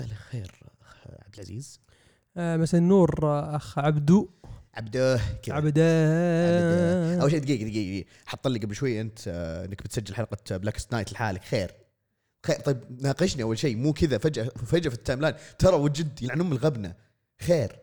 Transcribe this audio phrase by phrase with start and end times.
[0.00, 0.52] مساء الخير
[0.82, 1.80] أخ عبد العزيز.
[2.36, 3.20] آه مساء النور
[3.56, 4.28] أخ عبدو.
[4.74, 7.22] عبده كذا عبده.
[7.22, 8.08] أول شيء دقيقة دقيقة.
[8.26, 11.44] حط لي قبل شوي أنت آه، إنك بتسجل حلقة Blackest Night لحالك.
[11.44, 11.74] خير.
[12.46, 12.60] خير.
[12.60, 13.76] طيب ناقشني أول شيء.
[13.76, 16.94] مو كذا فجأة فجأة في ال timeline ترى وجد يلعن ام الغبنه
[17.40, 17.78] خير.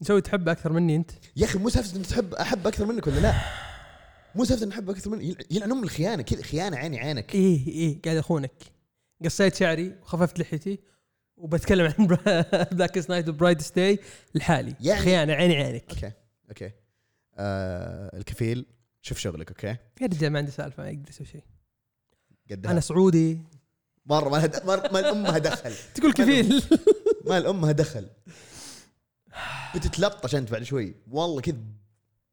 [0.00, 3.20] مسوي تحب أكثر مني أنت؟ يا أخي مو سالفة إنك تحب أحب أكثر منك ولا
[3.20, 3.34] لا؟
[4.34, 5.22] مو سالفة إني أحب أكثر منك.
[5.22, 7.34] يل- يلعن ام الخيانة كذا خيانة عيني عينك.
[7.34, 8.02] إيه إيه.
[8.04, 8.52] قاعد أخونك.
[9.24, 10.78] قصيت شعري وخففت لحيتي
[11.42, 12.06] وبتكلم عن
[12.72, 13.98] Blackest Night و Brightest Day
[14.34, 14.74] لحالي.
[14.80, 15.90] يعني- خيانة عيني عينك.
[15.90, 16.12] okay
[16.48, 16.70] okay.
[17.36, 18.66] آه الكفيل
[19.02, 19.66] شوف شغلك okay؟
[20.00, 21.42] يا رجال ما عندي سالفة ما أقدر أسوي شيء.
[22.50, 22.72] قدها.
[22.72, 23.38] أنا سعودي.
[24.06, 25.72] مرة ما مرة ما امها دخل.
[25.94, 26.62] تقول كفيل.
[27.26, 28.08] ما الامها دخل.
[29.74, 30.94] بتتلطش أنت بعد شوي.
[31.10, 31.56] والله كذا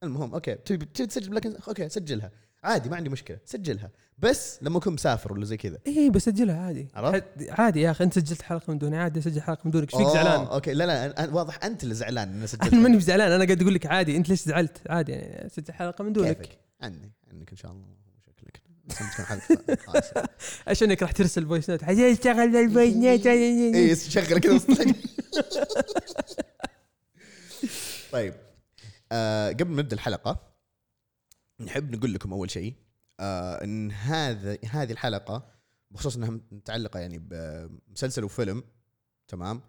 [0.03, 0.55] المهم أوكي.
[0.55, 2.31] تبي تبي تسجل Black okay سجلها.
[2.63, 3.91] عادي ما عندي مشكلة سجلها.
[4.17, 5.77] بس لما أكون مسافر ولا زي كذا.
[5.87, 6.87] إيه بسجلها عادي.
[6.95, 9.93] عرفت؟ عادي يا أخي أنت سجلت حلقة من دوني عادي اسجل حلقة من دونك.
[9.93, 10.73] إيش فيك زعلان؟ okay.
[10.73, 13.73] لا لا أنا- واضح أنت اللي زعلان إني سجلت أنا ماني بزعلان أنا قاعد أقول
[13.73, 14.17] لك عادي.
[14.17, 16.37] أنت ليش زعلت؟ عادي يعني اسجل حلقة من دونك.
[16.37, 17.85] كيفك؟ عني عنك إن شاء الله
[18.27, 18.61] شكلك.
[19.87, 20.23] خايسة.
[20.67, 24.59] عشانك راح ترسل voice note اشتغل ال voice note اي شغل كذا.
[28.11, 28.33] طيب.
[29.11, 30.48] آه قبل ما نبدأ الحلقة
[31.59, 32.75] نحب نقول لكم أول شيء
[33.19, 35.51] آه إن هذا هذه الحلقة
[35.91, 38.63] بخصوص إنها متعلقة يعني بمسلسل وفيلم
[39.27, 39.61] تمام؟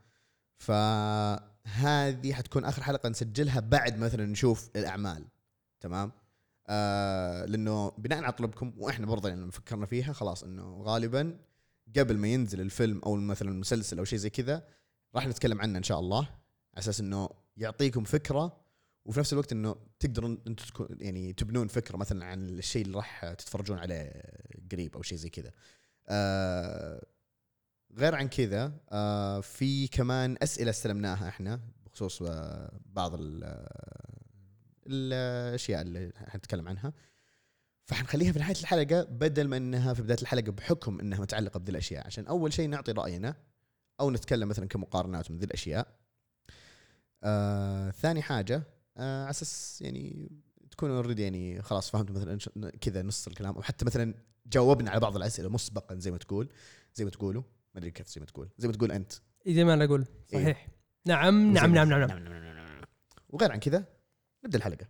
[0.59, 5.25] فهذه حتكون آخر حلقة نسجلها بعد مثلا نشوف الأعمال
[5.81, 6.13] تمام؟
[6.69, 11.39] آه لأنه بناء على طلبكم وإحنا برضه يعني لما فكرنا فيها خلاص إنه غالبا
[11.97, 14.67] قبل ما ينزل الفيلم أو مثلا المسلسل أو شيء زي كذا
[15.15, 16.19] راح نتكلم عنه إن شاء الله
[16.75, 18.60] على أساس إنه يعطيكم فكرة
[19.05, 23.33] وفي نفس الوقت إنه تقدرون أنتم تكون يعني تبنون فكرة مثلا عن الشيء اللي راح
[23.33, 24.23] تتفرجون عليه
[24.73, 25.51] قريب أو شيء زي كذا.
[26.09, 27.07] آه
[27.97, 34.21] غير عن كذا آه في كمان أسئلة استلمناها إحنا بخصوص آه بعض آه،
[34.87, 36.93] الأشياء اللي حنتكلم عنها.
[37.85, 42.07] فحنخليها في نهاية الحلقة بدل ما إنها في بداية الحلقة بحكم إنها متعلقة بذي الأشياء
[42.07, 43.35] عشان أول شيء نعطي رأينا
[44.01, 45.97] أو نتكلم مثلا كمقارنات من ذي الأشياء.
[47.25, 48.63] آه ثاني حاجة
[49.01, 50.31] على أساس يعني
[50.71, 53.55] تكونوا اوريدي يعني خلاص فهمتوا مثلا كذا نص الكلام.
[53.55, 54.15] أو حتى مثلا
[54.47, 56.49] جاوبنا على بعض الأسئلة مسبقا زي ما تقول
[56.95, 57.43] زي ما تقولوا.
[57.75, 58.49] ما أدري كيف زي ما تقول.
[58.59, 59.13] زي ما تقول أنت.
[59.47, 60.69] إيه زي ما أنا أقول صحيح.
[61.07, 62.19] نعم زي نعم ما- نعم نعم
[62.57, 62.81] نعم.
[63.29, 63.85] وغير عن كذا
[64.45, 64.87] نبدأ الحلقة.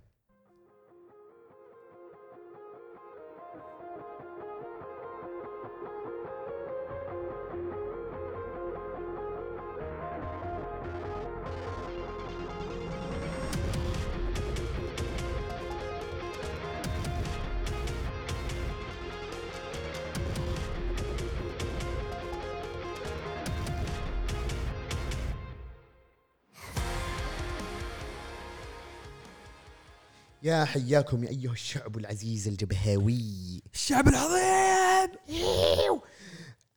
[30.61, 33.63] يا حياكم يا أيها الشعب العزيز الجبهاوي.
[33.75, 35.11] الشعب العظيم!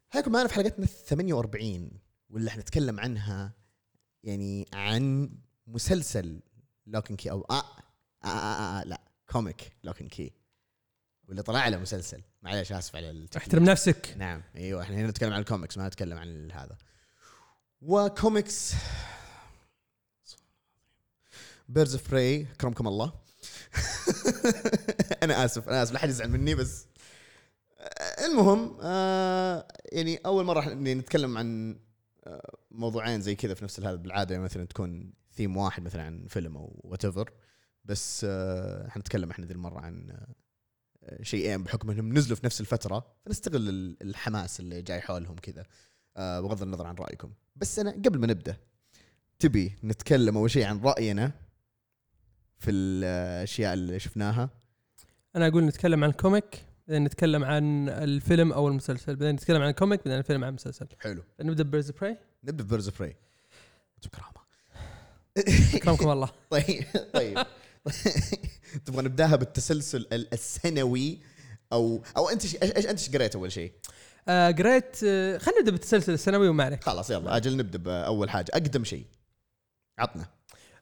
[0.09, 1.91] حياكم معنا في حلقتنا 48
[2.29, 3.53] واللي حنتكلم عنها
[4.23, 5.29] يعني عن
[5.67, 6.39] مسلسل
[6.87, 9.01] Locke and Key أو آه آه, آه, آه, آه لا
[9.31, 10.33] comic Locke and Key
[11.27, 12.21] واللي طلع له مسلسل.
[12.41, 13.27] معلش آسف على.
[13.37, 14.15] احترم نفسك.
[14.17, 16.77] نعم إيوه إحنا هنا نتكلم عن الكوميكس ما نتكلم عن هذا.
[17.81, 18.73] وكوميكس
[21.69, 23.22] Birds of Prey اكرمكم الله.
[25.23, 26.87] أنا آسف أنا آسف لا حد يزعل مني بس
[27.79, 31.79] آه، المهم آه يعني أول مرة نتكلم عن
[32.23, 36.57] آه، موضوعين زي كذا في نفس هذا بالعادة مثلا تكون ثيم واحد مثلا عن فيلم
[36.57, 37.27] أو what
[37.85, 40.09] بس آه حنتكلم إحنا ذي المرة عن
[41.03, 45.65] آه، شيئين بحكم إنهم نزلوا في نفس الفترة فنستغل ال- الحماس اللي جاي حولهم كذا
[46.17, 47.31] آه، بغض النظر عن رأيكم.
[47.55, 48.57] بس أنا قبل ما نبدأ
[49.39, 51.31] تبي نتكلم أول شيء عن رأينا
[52.63, 54.49] في الأشياء اللي شفناها.
[55.35, 59.69] أنا أقول نتكلم عن ال comic بعدين نتكلم عن الفيلم أو المسلسل بعدين نتكلم عن
[59.69, 60.87] ال comic بعدين الفيلم عن المسلسل.
[60.99, 61.23] حلو.
[61.41, 63.15] نبدأ Birds Prey؟ نبدأ Birds Prey.
[64.05, 64.33] بكرامه
[65.75, 66.29] أكرمكم الله.
[66.49, 67.37] طيب طيب.
[68.85, 71.19] تبغى نبدأها بالتسلسل ال- السنوي
[71.73, 73.71] أو أو أنت إيش إيش- أنت إيش قريت أول شيء؟
[74.27, 78.51] آه قريت آه خلينا نبدأ بالتسلسل السنوي وما عليك خلاص يلا أجل نبدأ بأول حاجة.
[78.53, 79.05] أقدم شيء.
[79.99, 80.25] عطنا.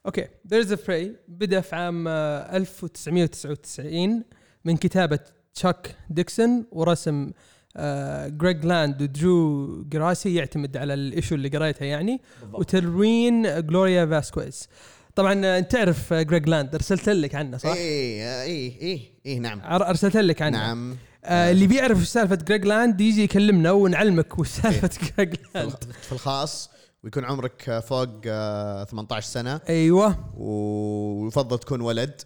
[0.05, 0.27] okay.
[0.45, 4.23] Birds of Prey بدأ في عام آه 1999
[4.65, 5.19] من كتابة
[5.53, 7.31] تشاك ديكسون ورسم
[7.77, 12.21] آه جريج لاند ودرو جراسي يعتمد على ال issue اللي قريتها يعني.
[12.53, 14.67] وتلوين جلوريا فاسكويز
[15.15, 19.39] طبعا آه، أنت تعرف آه، جريج لاند أرسلت لك عنه صح؟ اي اي اي اي
[19.39, 19.61] نعم.
[19.61, 20.57] أرسلت لك عنه.
[20.57, 20.97] نعم.
[21.25, 24.61] آه اللي بيعرف سالفة جريج لاند يجي يكلمنا ونعلمك وش إيه.
[24.61, 26.69] سالفة جريج في لاند في الخاص.
[27.03, 29.61] ويكون عمرك فوق آه، 18 سنة.
[29.69, 30.33] أيوه.
[30.37, 32.21] ويفضل تكون ولد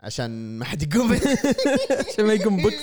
[0.00, 1.12] عشان ما حد يقوم
[2.08, 2.74] عشان ما يقوم بك.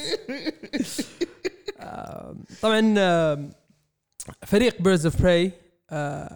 [1.80, 3.50] آه، طبعا آه،
[4.46, 5.52] فريق Birds of Prey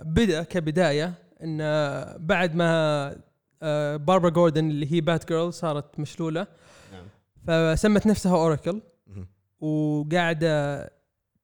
[0.05, 1.13] بدأ كبداية
[1.43, 3.15] إن آه، بعد ما
[3.63, 6.47] آه، باربرا جوردن اللي هي بات جيرل صارت مشلولة.
[6.91, 7.05] نعم.
[7.75, 8.81] فسمت نفسها اوراكل.
[9.59, 10.89] وقاعدة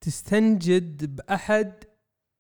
[0.01, 1.73] تستنجد بأحد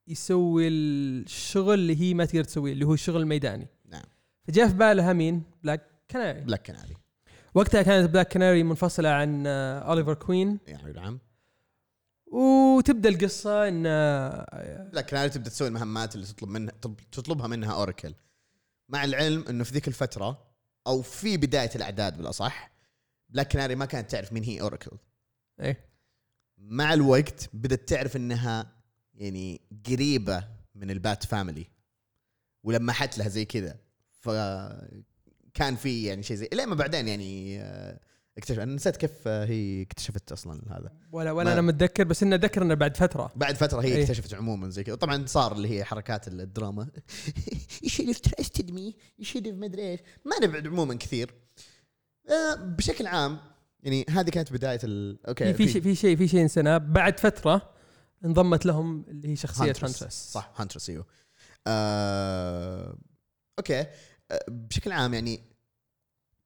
[0.07, 4.03] يسوي الشغل اللي هي ما تقدر تسويه اللي هو الشغل الميداني نعم.
[4.47, 6.93] فجاء في بالها مين؟ بلاك كناري بلاك كناري
[7.53, 11.19] وقتها كانت بلاك كناري منفصلة عن آه، اوليفر كوين يعني نعم.
[12.25, 17.73] وتبدأ القصة إن آه، بلاك كناري تبدأ تسوي المهمات اللي تطلب منها تطلب- تطلبها منها
[17.73, 18.13] اوراكل
[18.89, 20.47] مع العلم إنه في ذيك الفترة
[20.87, 22.71] أو في بداية الأعداد بالأصح
[23.29, 24.91] بلاك كناري ما كانت تعرف مين هي اوراكل
[25.59, 25.85] إيه.
[26.57, 28.76] مع الوقت بدت تعرف إنها
[29.17, 30.43] يعني قريبة
[30.75, 31.67] من ال Bat Family
[32.63, 33.75] ولمحت لها زي كذا.
[34.21, 37.99] فكان في يعني شيء زي لين ما بعدين يعني آه،
[38.37, 40.91] اكتشف أنا نسيت كيف آه، هي اكتشفت أصلا هذا.
[41.11, 43.31] ولا ولا ما- أنا متذكر بس إنه ذكر إنه بعد فترة.
[43.35, 44.03] بعد فترة هي إيه.
[44.03, 44.95] اكتشفت عموما زي كذا.
[44.95, 46.87] طبعا صار اللي هي حركات الدراما.
[47.87, 48.93] Should have trusted me.
[49.21, 51.33] You should have مدري إيش ما نبعد عموما كثير.
[52.29, 53.39] آه، بشكل عام
[53.83, 55.19] يعني هذه كانت بداية ال...
[55.27, 56.77] okay في في شيء في شيء في شيء نسيناه.
[56.77, 57.76] بعد فترة
[58.25, 60.31] انضمت لهم اللي هي شخصية هانترس.
[60.31, 61.05] صح هانترس إيوه.
[61.67, 62.97] آه...
[63.59, 63.79] okay.
[64.31, 65.41] آه، بشكل عام يعني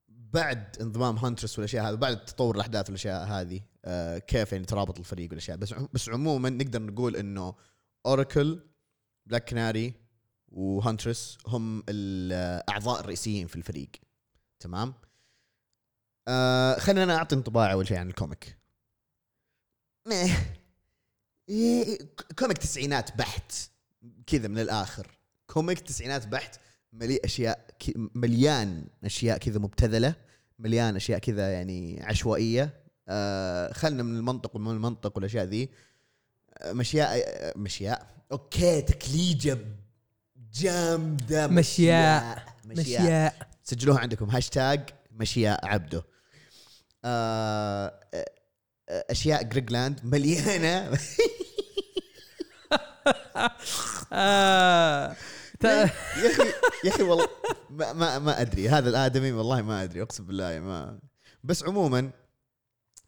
[0.08, 5.30] بعد انضمام هانترس والأشياء هذه بعد تطور الأحداث والأشياء هذه آه كيف يعني ترابط الفريق
[5.30, 5.58] والأشياء.
[5.58, 7.56] بس بس عموما نقدر نقول إنه
[8.06, 8.60] اوراكل
[9.26, 9.94] بلاك كناري
[10.48, 13.90] وهانترس هم الأعضاء الرئيسيين في الفريق.
[14.60, 14.94] تمام؟
[16.28, 18.58] آه خلينا أنا اعطي انطباع أول شيء عن ال comic.
[21.52, 21.98] إيه،
[22.40, 23.52] comic تسعينات بحت
[24.28, 25.08] كذا من الآخر.
[25.48, 26.60] comic تسعينات بحت
[26.94, 27.66] مليء أشياء
[28.16, 30.16] مليان أشياء كذا مبتذلة
[30.60, 32.74] مليان أشياء كذا يعني عشوائية.
[33.08, 35.70] آه خلنا من المنطق ومن المنطق والأشياء ذي.
[36.58, 38.08] آه، مشياء آه، مشياء.
[38.32, 39.58] okay تكليجة
[40.54, 41.48] جامدة.
[41.48, 42.46] مشياء.
[42.66, 43.48] مشياء مشياء.
[43.64, 44.30] سجلوها عندكم.
[44.30, 46.04] هاشتاج مشياء عبده.
[47.06, 48.26] آه آه،
[48.90, 50.98] أشياء جريجلاند مليانة.
[55.64, 55.86] يا
[56.32, 56.44] أخي
[56.84, 57.28] يا أخي والله
[57.70, 58.70] ما, ما, ما أدري.
[58.70, 60.02] هذا الآدمي والله ما أدري.
[60.02, 61.00] أقسم بالله ما
[61.44, 62.12] بس عموما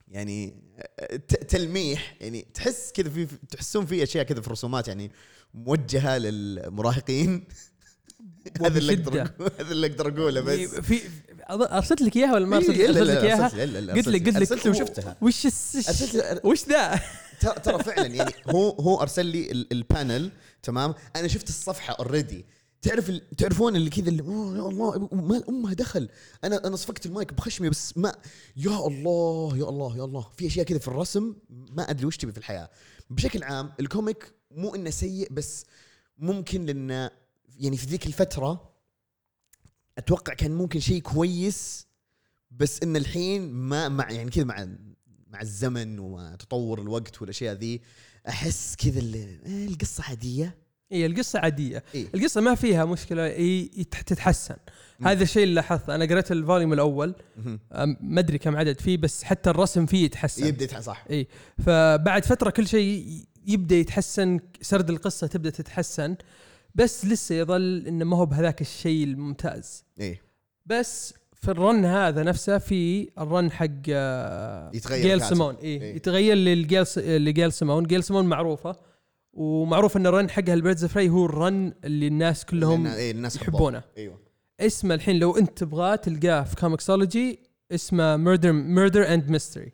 [0.07, 0.63] يعني
[1.48, 5.12] تلميح يعني تحس كذا في تحسون في أشياء كذا في الرسومات يعني
[5.54, 7.44] موجهة للمراهقين.
[8.62, 9.22] هذا اللي أقدر
[9.60, 10.60] هذا اللي أقدر أقوله بس.
[10.60, 11.01] في
[11.50, 14.51] أرسلت لك إياها ولا ما أرسلت إيه، لك اياها لي- لا، لا، قلت لك قلت
[14.54, 15.18] لك وشفتها.
[15.22, 15.48] وش
[16.44, 17.00] وش ذا؟
[17.44, 20.31] ترى ترى فعلا يعني هو هو أرسل لي ال- ال panel
[20.63, 22.45] تمام؟ أنا شفت الصفحة already
[22.81, 24.24] تعرف تعرفون اللي كذا اللي
[24.57, 26.10] يا الله مال امها دخل.
[26.44, 28.16] أنا أنا صفقت المايك بخشمي بس ما
[28.57, 30.28] يا الله يا الله يا الله.
[30.38, 32.69] في أشياء كذا في الرسم ما أدري وش تبي في الحياة.
[33.10, 35.66] بشكل عام ال comic مو إنه سيء بس
[36.18, 37.12] ممكن لأنه
[37.60, 38.74] يعني في ذيك الفترة
[39.98, 41.88] أتوقع كان ممكن شيء كويس
[42.51, 44.68] بس إن الحين ما مع يعني كذا مع
[45.33, 47.81] مع الزمن ومع تطور الوقت والأشياء ذي
[48.27, 50.56] أحس كذا اللي إيه القصة عادية.
[50.91, 51.83] هي القصة عادية.
[51.95, 52.07] إيه.
[52.16, 54.56] القصة ما فيها مشكلة يت- تتحسن.
[54.99, 55.07] مم.
[55.07, 55.95] هذا الشيء اللي لاحظته.
[55.95, 57.16] أنا قريت ال volume الأول.
[58.02, 60.45] ما أدري كم عدد فيه بس حتى الرسم فيه يتحسن.
[60.45, 61.06] يبدأ يتح- صح.
[61.11, 61.28] إي.
[61.66, 66.16] فبعد فترة كل شيء يبدأ يتحسن سرد القصة تبدأ تتحسن.
[66.75, 69.83] بس لسه يظل إنه ما هو بهذاك الشيء الممتاز.
[69.99, 70.21] إيه
[70.66, 71.13] بس
[71.44, 75.21] في ال run هذا نفسه في ال run حق آه، يتغير جيل.
[75.21, 75.81] Simone إيه.
[75.81, 75.95] إيه.
[75.95, 78.76] يتغير للجيل س- ل Gail Simone، Gail Simone معروفة
[79.33, 83.35] ومعروف إن الرن حقها البيردز فري هو الرن اللي الناس كلهم إيه الناس.
[83.35, 84.19] يحبونه إيوه
[84.59, 87.40] اسمه الحين لو انت تبغاه تلقاه في Comixology
[87.71, 89.71] اسمه Murder Murder and Mystery.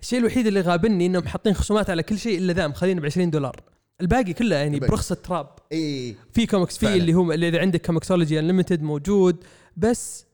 [0.00, 3.30] الشيء الوحيد اللي غابنّي إنهم حاطين خصومات على كل شيء إلا ذا مخلينه ب 20
[3.30, 3.56] دولار
[4.00, 4.90] الباقي كله يعني الباقي.
[4.90, 6.94] برخص التراب إيه في كوميكس في.
[6.96, 9.44] اللي هو اللي إذا عندك Comixology Unlimited موجود
[9.76, 10.26] بس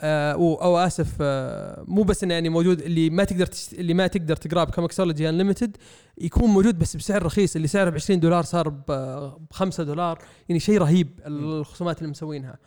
[0.00, 3.72] آه أو, آسف آه مو بس إنه يعني موجود اللي ما تقدر تشت...
[3.72, 5.76] اللي ما تقدر تقرأه ب Comixology Unlimited
[6.18, 7.56] يكون موجود بس بسعر رخيص.
[7.56, 10.18] اللي سعره ب 20 دولار صار ب 5 دولار.
[10.48, 12.58] يعني شيء رهيب الخصومات اللي مسوينها.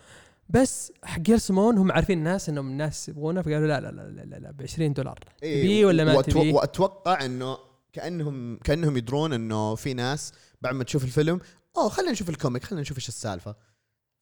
[0.50, 4.22] بس حق Gail Simone هم عارفين الناس إنهم الناس يبغونه فقالوا لا لا لا لا,
[4.25, 5.20] لا, لا ب 20 دولار.
[5.44, 5.62] إيه.
[5.63, 7.58] تبيه ولا ما وأتو- تبيه؟ وأتوقع إنه
[7.94, 11.40] كأنهم كأنهم يدرون إنه في ناس بعد ما تشوف الفيلم
[11.78, 13.56] أوه خلينا نشوف ال comic خلينا نشوف إيش السالفة.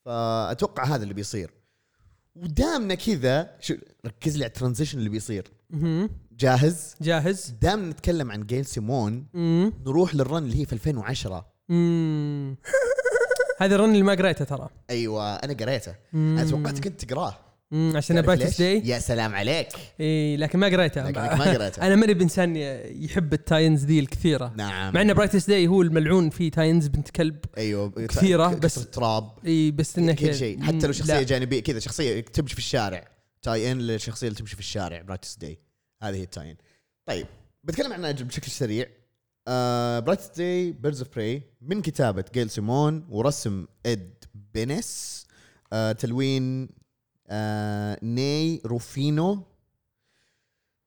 [0.05, 1.53] فأتوقع هذا اللي بيصير.
[2.35, 5.47] ودامنا كذا شو ركز لي على ال transition اللي بيصير.
[6.31, 7.53] جاهز؟ جاهز.
[7.61, 9.27] دام نتكلم عن Gail Simone
[9.85, 12.55] نروح لل run اللي هي في 2010 امم
[13.59, 14.69] هذا ال run اللي ما قريته ترى.
[14.89, 15.95] أيوه أنا قريته.
[16.13, 17.35] أنا توقعت كنت تقراه.
[17.73, 19.67] امم عشان ليش؟ Day يا سلام عليك.
[19.99, 21.87] إي لكن ما قريته لكنك ما قريته.
[21.87, 24.53] أنا ماني بإنسان يحب ال tie-ins ذي الكثيرة.
[24.57, 24.93] نعم.
[24.93, 29.31] مع إن Brightest Day هو الملعون فيه tie-ins بنت كلب أيوه كثيرة، ك- بس- تراب.
[29.45, 30.61] إي بس إنه كل شيء.
[30.63, 31.23] حتى لو شخصية لا.
[31.23, 33.07] جانبية كذا شخصية تمشي في الشارع.
[33.41, 35.59] tie-in للشخصية اللي تمشي في الشارع Brightest Day
[36.03, 36.55] هذه هي ال tie-in
[37.05, 37.27] طيب
[37.63, 38.85] بتكلم عنها بشكل سريع.
[39.47, 44.13] آه Brightest Day Birds of Prey من كتابة Gail Simone ورسم Ed
[44.53, 45.25] Benes
[45.73, 46.69] آه تلوين
[47.31, 49.43] آه ني روفينو.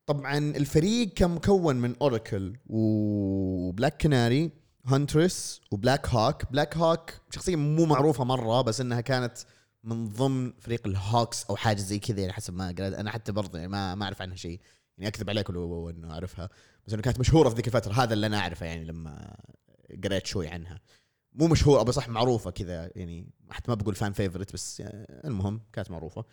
[0.07, 4.51] طبعا الفريق كان مكون من Oracle و Black
[4.87, 9.39] Canary، Huntress و Blackhawk، Blackhawk شخصية مو معروفة مرة بس إنها كانت
[9.85, 12.93] من ضمن فريق ال Hawks أو حاجة زي كذا يعني حسب ما قرأت.
[12.93, 14.61] أنا حتى برضه يعني ما ما أعرف عنها شيء.
[14.99, 16.49] يعني أكذب عليك لو إنه أعرفها.
[16.87, 17.93] بس إنه كانت مشهورة في ذيك الفترة.
[17.93, 19.37] هذا اللي أنا أعرفه يعني لما
[20.05, 20.81] قريت شوي عنها.
[21.35, 24.83] مو مشهوره بس صح معروفة كذا يعني حتى ما بقول fan favorite بس
[25.25, 26.25] المهم كانت معروفة.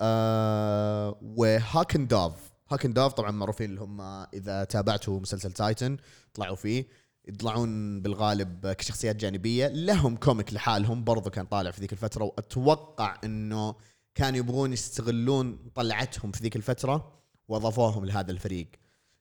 [0.00, 4.00] آه و Hawk and Dove، Hawk and طبعا معروفين اللي هم
[4.34, 5.96] إذا تابعتوا مسلسل Titans
[6.34, 6.86] طلعوا فيه.
[7.28, 9.68] يطلعون بالغالب كشخصيات جانبية.
[9.68, 13.74] لهم comic لحالهم برضو كان طالع في ذيك الفترة وأتوقع إنه
[14.14, 18.68] كانوا يبغون يستغلون طلعتهم في ذيك الفترة وأضافوهم لهذا الفريق.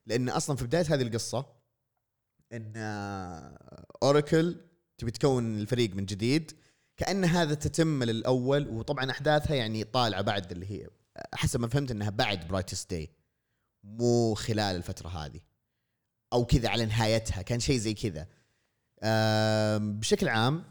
[0.06, 1.46] لأن أصلا في بداية هذه القصة
[2.54, 2.74] إن
[4.04, 4.62] Oracle
[4.98, 6.52] تبي تكون الفريق من جديد
[6.98, 10.88] كأن هذا تتمة ل الأول وطبعا أحداثها يعني طالعة بعد اللي هي
[11.34, 13.10] حسب ما فهمت إنها بعد Brightest Day
[13.84, 15.40] مو خلال الفترة هذه
[16.34, 18.28] أو كذا على نهايتها كان شيء زي كذا.
[19.78, 20.64] بشكل عام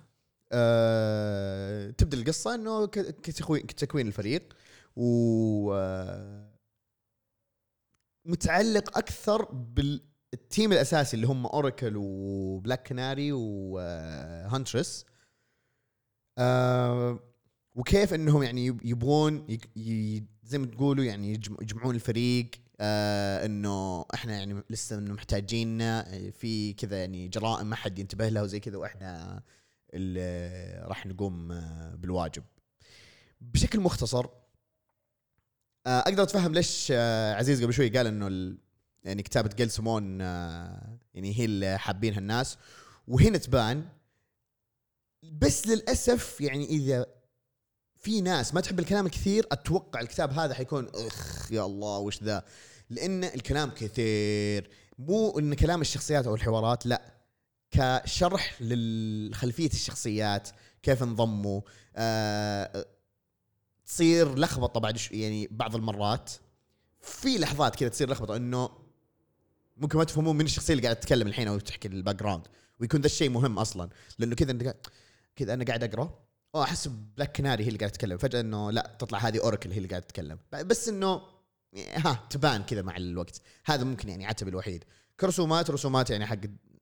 [0.52, 4.56] آه، تبدأ القصة إنه كتكوين الفريق
[4.96, 6.54] و آه،
[8.24, 9.44] متعلق أكثر
[10.34, 15.04] بال team الأساسي اللي هم Oracle و Black Canary و Huntress
[17.74, 19.46] وكيف إنهم يعني يب- يبغون
[20.44, 22.50] زي ما تقولوا يعني يجم- يجمعون الفريق.
[22.80, 28.42] آه إنه إحنا يعني لسه إنه محتاجيننا في كذا يعني جرائم ما حد ينتبه لها
[28.42, 29.42] وزي كذا وإحنا
[29.94, 32.42] اللي راح نقوم آه، بالواجب.
[33.40, 34.26] بشكل مختصر
[35.86, 36.92] آه أقدر أتفهم ليش
[37.36, 38.56] عزيز قبل شوي قال إنه
[39.04, 42.58] يعني كتابة جيل سيمون آه يعني هي اللي حابينها الناس.
[43.08, 43.88] وهنا تبان
[45.32, 47.06] بس للأسف يعني إذا
[47.96, 52.44] في ناس ما تحب الكلام الكثير أتوقع الكتاب هذا حيكون إخ يا الله وش ذا؟
[52.90, 54.70] لأن الكلام كثير.
[54.98, 57.14] مو إن كلام الشخصيات أو الحوارات لا.
[57.70, 60.48] كشرح لخلفيه الشخصيات
[60.82, 61.60] كيف انضموا
[61.96, 62.86] آه
[63.86, 66.30] تصير لخبطة بعد يعني بعض المرات.
[67.00, 68.83] في لحظات كذا تصير لخبطة إنه
[69.76, 72.42] ممكن ما تفهمون من الشخصية اللي قاعدة تتكلم الحين أو تحكي ال background
[72.80, 73.88] ويكون ذا الشيء مهم أصلا.
[74.18, 74.76] لأنه كذا أنت قاعد-
[75.36, 76.18] كذا أنا قاعد أقرأ
[76.54, 78.18] آه أحس Black Canary هي اللي قاعدة تتكلم.
[78.18, 80.38] فجأة إنه لا تطلع هذه Oracle هي اللي قاعدة تتكلم.
[80.52, 81.20] بس إنه
[81.94, 83.40] ها تبان كذا مع الوقت.
[83.66, 84.84] هذا ممكن يعني عتب الوحيد.
[85.20, 86.38] كرسومات رسومات يعني حق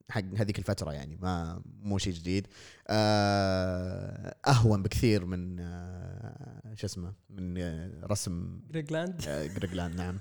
[0.09, 2.47] حق هذيك الفترة يعني ما مو شيء جديد.
[2.87, 9.21] آه، أهون بكثير من آه، شو اسمه من آه، رسم Greg Land،
[9.55, 10.19] Greg Land نعم.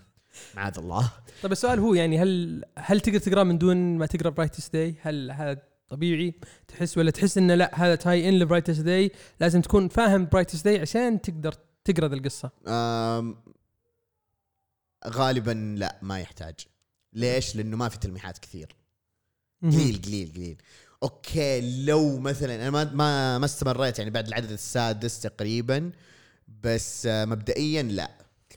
[0.54, 1.12] معاذ الله.
[1.42, 5.30] طيب السؤال هو يعني هل هل تقدر تقرأ من دون ما تقرأ Brightest Day؟ هل
[5.30, 6.34] هذا طبيعي
[6.68, 10.80] تحس ولا تحس انه لا هذا tie-in ل Brightest Day لازم تكون فاهم Brightest Day
[10.80, 12.50] عشان تقدر تقرأ ذا القصة.
[15.06, 16.54] غالبا لا ما يحتاج.
[17.12, 18.76] ليش؟ لأنه ما في تلميحات كثير.
[19.62, 20.62] قليل قليل قليل.
[21.02, 25.92] أوكي لو مثلا أنا ما ما ما استمريت يعني بعد العدد السادس تقريبا
[26.62, 28.10] بس آه، مبدئيا لا.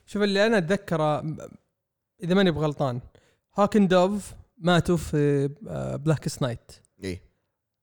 [0.05, 1.21] شوف اللي أنا أتذكره
[2.23, 2.99] إذا ماني بغلطان.
[3.57, 6.71] Hawk and Dove ماتوا في آه، Blackest Night
[7.03, 7.21] إيه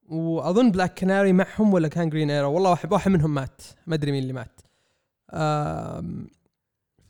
[0.08, 3.62] وأظن Black Canary معهم ولا كان Green Arrow والله واحد واحد منهم مات.
[3.86, 4.60] ما أدري مين اللي مات.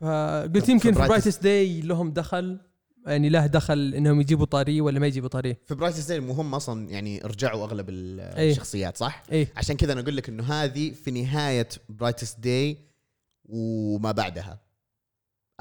[0.01, 2.59] فقلت يمكن في Brightest- Brightest Day لهم دخل.
[3.07, 6.91] يعني له دخل إنهم يجيبوا طاريه ولا ما يجيبوا طاريه في Brightest Day هم أصلا
[6.91, 8.21] يعني رجعوا أغلب ال-.
[8.51, 12.77] الشخصيات صح؟ إيه عشان كذا أنا أقول لك إنه هذه في نهاية Brightest Day
[13.45, 14.61] وما بعدها.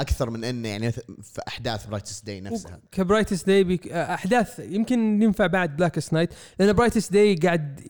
[0.02, 4.60] أكثر من إنه يعني في أحداث Brightest Day نفسها ك Brightest Day book آه، أحداث
[4.60, 7.82] يمكن ينفع بعد Blackest Night لأن Brightest Day قاعد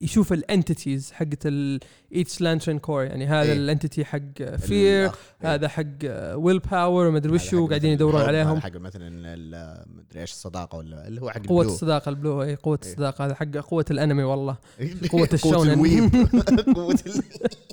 [0.00, 1.46] يشوف ال entities حقت
[2.14, 3.58] each Lantern Corps يعني هذا إيه.
[3.58, 5.54] ال entity حق fear الأخ- إيه.
[5.54, 5.84] هذا حق
[6.34, 9.36] will power وما أدري هذا وشو قاعدين يدورون عليهم حق مثلا
[9.86, 11.74] مدري إيش الصداقة ولا اللي هو حق قوة ال blue.
[11.74, 12.90] الصداقة ال blue اي قوة إيه.
[12.90, 14.56] الصداقة هذا حق قوة الانمي والله
[15.12, 15.70] قوة ال shonen.
[15.72, 16.10] ال hope
[16.76, 17.22] قوة ال...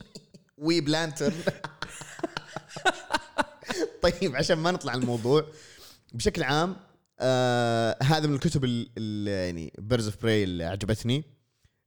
[0.66, 1.34] hope Lantern
[4.04, 5.46] طيب عشان ما نطلع الموضوع.
[6.14, 6.76] بشكل عام
[7.20, 8.64] آه هذا من الكتب
[8.98, 11.24] اللي يعني Birds of Prey اللي عجبتني.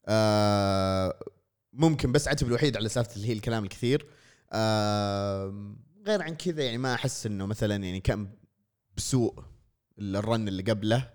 [0.06, 1.20] آه
[1.72, 4.06] ممكن بس عتب الوحيد على سالفه اللي هي الكلام الكثير.
[4.52, 5.74] آه
[6.06, 8.28] غير عن كذا يعني ما أحس إنه مثلا يعني كان
[8.96, 9.44] بسوء
[9.98, 11.10] ال run اللي قبله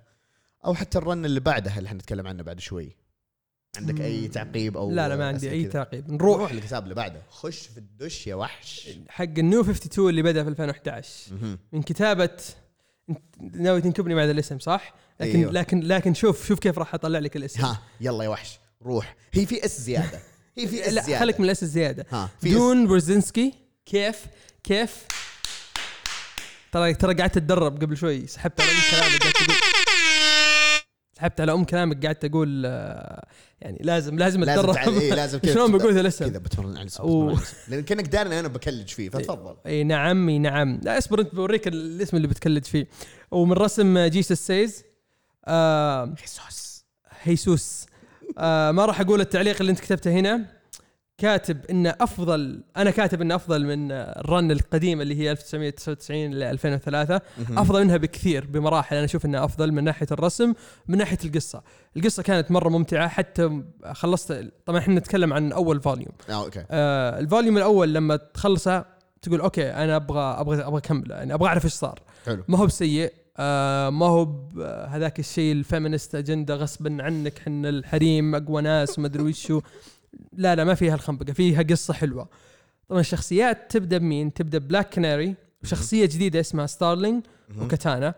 [0.66, 3.03] أو حتى ال run اللي بعدها اللي حنتكلم عنه بعد شوي.
[3.78, 4.28] عندك أي.
[4.28, 6.12] تعقيب أو لا لا ما عندي أي؟ تعقيب.
[6.12, 6.52] نروح نروح.
[6.54, 7.22] للكتاب اللي بعده.
[7.30, 8.90] خش في الدش يا وحش.
[9.10, 11.60] حق ال New 52 اللي بدأ في 2011 مهم.
[11.72, 12.30] من كتابه
[13.40, 15.52] ناوي تنكبني بعد الاسم صح؟ لكن أيوه.
[15.52, 17.62] لكن لكن شوف شوف كيف راح أطلع لك الاسم.
[17.66, 18.60] ها يلا يا وحش.
[18.82, 19.16] روح.
[19.34, 20.20] هي في S زيادة.
[20.58, 21.20] هي في S لا زيادة.
[21.20, 22.06] خليك من ال S الزيادة.
[22.12, 22.54] ها في S.
[22.54, 23.54] Duane Swierczynski
[23.86, 24.26] كيف
[24.64, 25.06] كيف؟
[26.72, 28.28] ترى ترى قعدت أتدرب قبل شوي.
[28.28, 29.56] سحبت على أم كلامك قعدت تقول
[31.18, 33.28] سحبت على أم كلامك قعدت أقول آه،
[33.64, 34.94] يعني لازم لازم لازم أتدرب.
[34.94, 37.36] إيه لازم كذا شلون بقول الاسم كذا بتمرن على الاسم.
[37.68, 39.56] لأن كأنك داري أنا بكلج فيه فتفضل.
[39.66, 40.80] اي نعم اي نعم.
[40.84, 42.88] لا اصبر أنت بوريك الاسم اللي بتكلج فيه.
[43.32, 44.84] ومن رسم Jesus Saiz
[45.46, 46.86] آه خيسوس.
[47.22, 47.86] هيسوس
[48.38, 50.46] آه ما راح أقول التعليق اللي أنت كتبته هنا.
[51.18, 56.44] كاتب إنه أفضل أنا كاتب إنه أفضل من ال run القديمه اللي هي 1999 ل
[56.44, 57.22] 2003
[57.58, 58.96] أفضل منها بكثير بمراحل.
[58.96, 60.54] أنا أشوف إنها أفضل من ناحية الرسم
[60.88, 61.64] من ناحية القصة.
[61.98, 66.12] القصة كانت مرة ممتعة حتى خلصت طبعا إحنا نتكلم عن أول volume.
[66.30, 66.66] آه okay.
[66.72, 68.86] آه ال volume الأول لما تخلصه
[69.22, 72.00] تقول okay أنا أبغى أبغى أبغى اكمل يعني أبغى أعرف إيش صار.
[72.26, 72.44] حلو.
[72.48, 73.14] ما هو بسيء.
[73.38, 74.50] آه ما هو
[74.88, 79.62] هذاك الشيء ال feminist agenda غصبا عنك حنا الحريم أقوى ناس وما أدري وشو.
[80.34, 82.30] لا لا ما فيها الخنبقة فيها قصة حلوة.
[82.90, 87.66] طبعا الشخصيات تبدأ بمين؟ تبدأ Black Canary وشخصيه جديدة اسمها Starling مهم.
[87.66, 88.16] و Katana.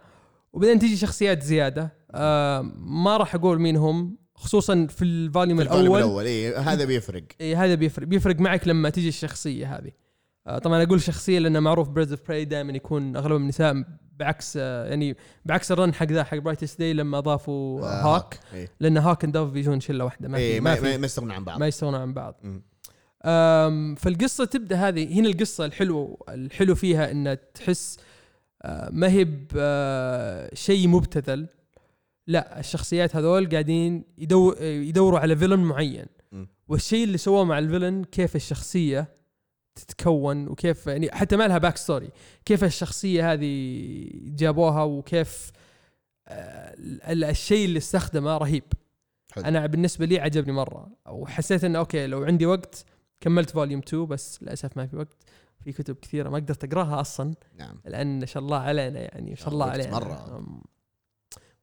[0.53, 1.93] وبعدين تيجي شخصيات زيادة.
[2.11, 5.97] آه ما راح أقول مين هم خصوصا في ال volume الأول.
[5.97, 6.25] الأول.
[6.25, 7.23] اي هذا بيفرق.
[7.41, 8.07] إيه هذا بيفرق.
[8.07, 9.91] بيفرق معك لما تيجي الشخصية هذه.
[10.45, 13.83] طبعا أقول شخصيه لأنه معروف Birds of Prey دائما يكون أغلبهم النساء
[14.19, 18.15] بعكس آه يعني بعكس ال run حق ذا حق Brightest Day لما أضافوا آه، آه
[18.15, 21.31] Hawk اي لأن Hawk and Dove بيجون شلة واحدة ما إيه ما ما ما يستغنون
[21.31, 21.59] عن بعض.
[21.59, 22.41] ما يستغنون عن بعض.
[23.97, 27.97] فالقصة تبدأ هذه هنا القصة الحلو الحلو فيها ان تحس
[28.61, 31.47] آه، ما هي آه، شيء مبتذل.
[32.27, 36.05] لا الشخصيات هذول قاعدين يدور يدوروا على villain معين.
[36.67, 39.07] والشيء اللي سووه مع ال villain كيف الشخصية
[39.75, 42.09] تتكون وكيف يعني حتى ما لها backstory
[42.45, 45.51] كيف الشخصية هذه جابوها وكيف
[46.27, 46.73] آه،
[47.11, 48.63] ال- الشيء اللي استخدمه رهيب.
[49.31, 49.43] حلو.
[49.45, 50.87] أنا بالنسبة لي عجبني مرة.
[51.09, 52.85] وحسيت إنه okay لو عندي وقت
[53.21, 55.17] كملت volume 2 بس للأسف ما في وقت.
[55.63, 57.33] في كتب كثيرة ما قدرت أقرأها أصلا.
[57.57, 57.79] نعم.
[57.85, 59.97] لأن ما شاء الله علينا يعني ما شاء الله علينا.
[60.37, 60.61] أم،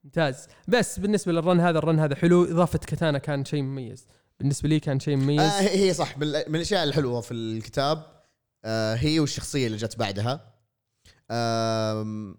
[0.04, 0.48] ممتاز.
[0.68, 2.44] بس بالنسبة لل run هذا ال run هذا حلو.
[2.44, 4.06] إضافة Katana كان شيء مميز.
[4.40, 5.40] بالنسبة لي كان شيء مميز.
[5.40, 8.06] آه هي صح من ال- من الأشياء الحلوة في الكتاب
[8.64, 10.52] آه هي والشخصية اللي جت بعدها.
[11.30, 12.36] آم،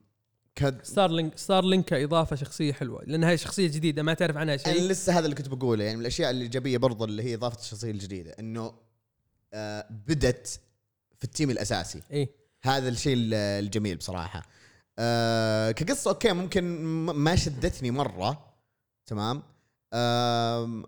[0.55, 4.81] كد Starling Starling كاضافه شخصية حلوة لأن هي شخصية جديدة ما تعرف عنها أنا شيء
[4.87, 8.31] لسه هذا اللي كنت بقوله يعني من الأشياء الإيجابية برضه اللي هي إضافة الشخصية الجديدة
[8.39, 8.73] إنه
[9.53, 10.59] آه بدت
[11.17, 12.01] في ال team الأساسي.
[12.11, 12.29] إيه.
[12.63, 14.43] هذا الشيء ال- الجميل بصراحة.
[14.99, 16.63] آه كقصة okay ممكن
[17.15, 18.53] ما شدتني مرة
[19.05, 19.43] تمام؟
[19.93, 20.85] آم،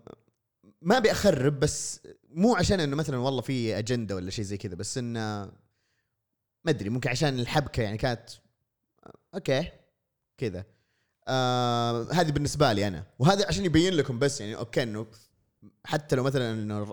[0.82, 4.74] ما أبي أخرب بس مو عشان إنه مثلا والله في أجندة ولا شيء زي كذا
[4.74, 5.20] بس إنه
[6.64, 8.30] ما أدري ممكن عشان الحبكة يعني كانت
[9.34, 9.72] okay
[10.38, 10.64] كذا.
[11.28, 15.06] آه هذه بالنسبة لي أنا وهذا عشان يبين لكم بس يعني okay إنه
[15.84, 16.92] حتى لو مثلا إنه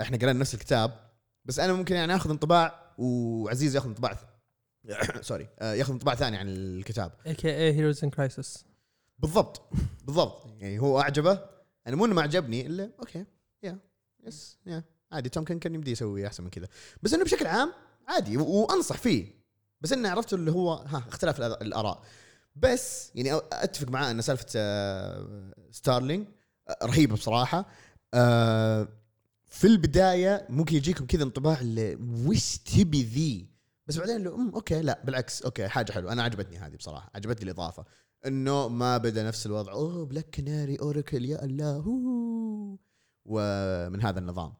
[0.00, 1.10] إحنا قرينا نفس الكتاب
[1.44, 4.18] بس أنا ممكن يعني آخذ انطباع وعزيز ياخذ انطباع
[5.20, 7.12] sorry آه، ياخذ انطباع ثاني عن الكتاب.
[7.26, 7.48] a.k.a.
[7.48, 8.64] Heroes in Crisis
[9.18, 9.62] بالضبط
[10.04, 10.46] بالضبط.
[10.46, 11.55] يعني هو أعجبه
[11.86, 13.24] أنا مو إنه ما عجبني إلا okay
[13.62, 13.78] يا
[14.26, 15.28] yes يا عادي.
[15.28, 16.68] توم كان كان يمدي يسوي أحسن من كذا.
[17.02, 17.72] بس إنه بشكل عام
[18.08, 19.36] عادي وأنصح فيه.
[19.80, 22.02] بس إنه عرفت اللي هو ها اختلاف الآراء.
[22.56, 26.28] بس يعني أتفق معاه إن سالفة آه، Starling
[26.68, 27.68] آه، رهيبة بصراحة.
[28.14, 28.88] آه،
[29.46, 31.58] في البداية ممكن يجيكم كذا انطباع
[32.26, 33.55] وش تبي ذي؟
[33.86, 36.12] بس بعدين لو أم okay لا بالعكس okay حاجة حلوة.
[36.12, 37.84] أنا عجبتني هذه بصراحة عجبتني الإضافة.
[38.26, 42.78] إنه ما بدأ نفس الوضع أوه Black Canary Oracle يا الله هو
[43.24, 44.52] ومن هذا النظام.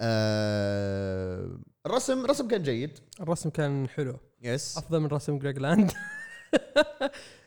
[0.00, 2.98] آه الرسم الرسم كان جيد.
[3.20, 4.18] الرسم كان حلو.
[4.42, 5.92] yes أفضل من رسم Greg Land.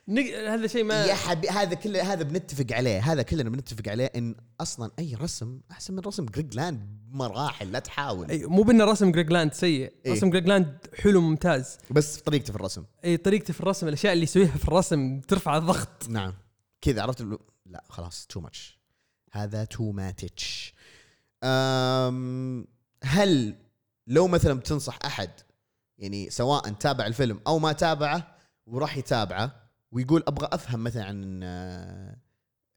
[0.47, 2.99] هذا شيء ما يا حبي هذا كله هذا بنتفق عليه.
[3.11, 6.79] هذا كلنا بنتفق عليه إن أصلا أي رسم أحسن من رسم جريج لاند
[7.11, 8.29] بمراحل لا تحاول.
[8.29, 9.93] أي مو بان رسم جريج لاند سيء.
[10.05, 10.11] إيه.
[10.11, 11.77] رسم جريج لاند حلو ممتاز.
[11.91, 12.83] بس طريقته في الرسم.
[13.05, 16.09] أي طريقته في الرسم الأشياء اللي يسويها في الرسم ترفع الضغط.
[16.09, 16.33] نعم.
[16.81, 18.79] كذا عرفت اللي- لا خلاص تو ماتش
[19.31, 20.73] هذا تو ماتش
[23.03, 23.55] هل
[24.07, 25.29] لو مثلا بتنصح أحد
[25.97, 28.35] يعني سواء تابع الفيلم أو ما تابعه
[28.67, 29.64] وراح يتابعه
[29.95, 32.17] ويقول أبغى أفهم مثلا عن آه،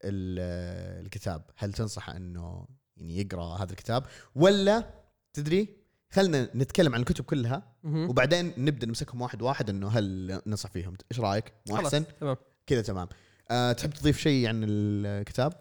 [0.03, 1.41] آه، الكتاب.
[1.57, 4.05] هل تنصح إنه يعني يقرأ هذا الكتاب؟
[4.35, 4.93] ولا
[5.33, 5.67] تدري
[6.09, 7.75] خلنا نتكلم عن الكتب كلها.
[7.83, 10.97] وبعدين نبدأ نمسكهم واحد واحد إنه هل ننصح فيهم.
[11.11, 12.37] إيش رأيك؟ مو أحسن؟ تمام.
[12.67, 13.07] كذا تمام.
[13.51, 15.53] أه تحب تضيف شيء عن الكتاب؟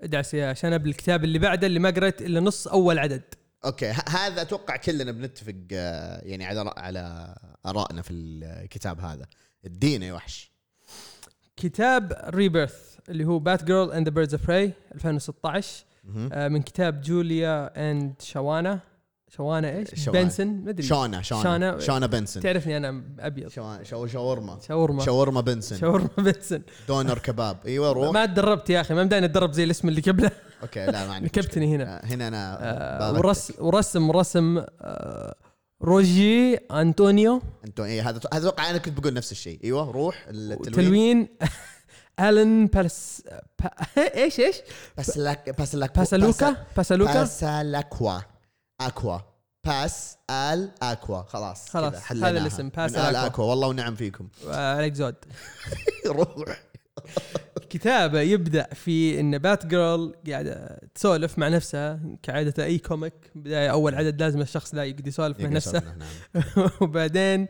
[0.00, 3.22] ادعس يا عشان ابل الكتاب اللي بعده اللي ما قريت إلا نص أول عدد.
[3.64, 3.90] Okay.
[4.08, 7.34] هذا أتوقع كلنا بنتفق آه، يعني على على
[7.66, 9.26] آرائنا في الكتاب هذا.
[9.64, 10.51] ادينا يا وحش.
[11.56, 16.28] كتاب Rebirth اللي هو Batgirl and the Birds of Prey 2016 مهم.
[16.32, 18.78] آه، من كتاب جوليا and شوانا.
[19.28, 20.22] شوانا إيش؟ شوانا.
[20.22, 20.86] بنسن ما أدري.
[20.86, 21.78] شونا شونا شونا.
[21.78, 22.40] شونا بنسن.
[22.40, 23.48] تعرفني أنا أبيض.
[24.06, 24.58] شاورما.
[24.60, 25.04] شاورما.
[25.04, 25.76] شاورما بنسن.
[25.76, 26.62] شاورما بنسن.
[26.88, 27.56] دونر كباب.
[27.66, 28.12] إيوه روح.
[28.14, 30.30] ما تدربت يا أخي ما مداني اتدرب زي الاسم اللي قبله.
[30.62, 31.64] أوكي لا ما عندي مشكلة.
[31.64, 32.02] هنا.
[32.02, 35.34] آه، هنا أنا آه، ورسم رسم آه،
[35.82, 37.42] روجي أنطونيو.
[37.64, 39.60] أنتم إيه هذا هذا أتوقع أنا كنت بقول نفس الشيء.
[39.64, 40.72] أيوه روح التلوين.
[40.72, 41.28] تلوين.
[42.20, 43.22] ألن باس
[43.62, 43.70] با...
[44.22, 44.56] إيش إيش؟
[44.96, 48.18] باسلاك باسلاك باسالوكا؟ باسالوكا؟ باسالاكوا.
[48.80, 49.18] أكوا.
[49.64, 51.22] باس آل أكوا.
[51.22, 52.28] خلاص خلاص، هذا.
[52.28, 53.16] الاسم، باس آل.
[53.16, 53.44] أكوا.
[53.44, 54.28] والله ونعم فيكم.
[54.46, 55.14] عليك زود.
[56.06, 56.62] روح.
[57.70, 64.22] كتابة يبدأ في إن Batgirl قاعدة تسولف مع نفسها كعادة أي كوميك بداية أول عدد
[64.22, 65.82] لازم الشخص ذا يقعد يسولف مع نفسه.
[66.80, 67.46] وبعدين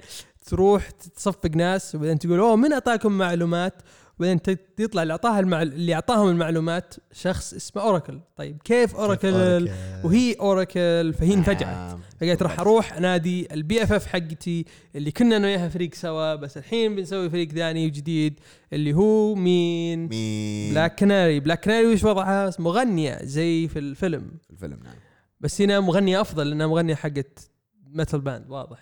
[0.46, 3.82] تروح تصفق ناس وبعدين تقول أوه من أعطاكم معلومات
[4.18, 5.40] وبعدين ت- يطلع اللي أعطاها.
[5.62, 9.68] اللي أعطاهم المعلومات شخص اسمه أوراكل طيب كيف أوراكل
[10.04, 12.00] وهي أوراكل فهي انفجعت نعم.
[12.20, 14.64] فقالت راح أروح أنادي ال BFF حقتي
[14.96, 18.40] اللي كنا أنا وياها فريق سوا بس الحين بنسوي فريق ثاني جديد
[18.72, 24.50] اللي هو مين؟ مين Black Canary Black Canary وش وضعها؟ مغنية زي في الفيلم في
[24.50, 24.94] الفيلم نعم
[25.40, 27.50] بس هنا مغنية أفضل لأنها مغنية حقت
[27.86, 28.78] metal band واضح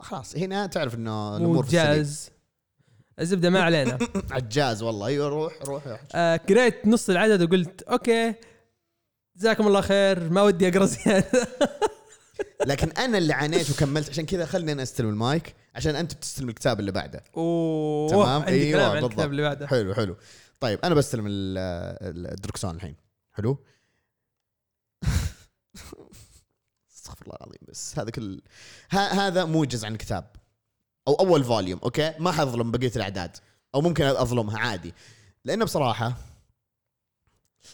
[0.00, 1.72] خلاص هنا تعرف إنه مو الأمور في.
[1.72, 2.30] جاز
[3.20, 3.98] الزبدة ما علينا.
[4.30, 5.06] عجاز والله.
[5.06, 5.98] أيوه روح روح يا.
[6.14, 8.34] آه، قريت نص العدد وقلت okay
[9.36, 11.48] جزاكم الله خير ما ودي أقرأ زيادة.
[12.66, 16.80] لكن أنا اللي عانيت وكملت عشان كذا خلني أنا أستلم المايك عشان أنت بتستلم الكتاب
[16.80, 17.24] اللي بعده.
[17.36, 19.10] أوه تمام؟ أيوه بالضبط.
[19.10, 19.66] الكتاب اللي بعده.
[19.66, 20.16] حلو حلو.
[20.60, 21.58] طيب أنا بستلم ال-
[22.10, 22.96] ال- الدركسون الحين.
[23.32, 23.58] حلو؟
[26.96, 27.98] استغفر الله العظيم بس.
[27.98, 28.42] هذا كل
[28.90, 30.24] ه- هذا موجز عن الكتاب.
[31.08, 33.36] أو أول volume okay؟ ما حظلم بقية الأعداد.
[33.74, 34.94] أو ممكن أظلمها عادي.
[35.44, 36.16] لأنه بصراحة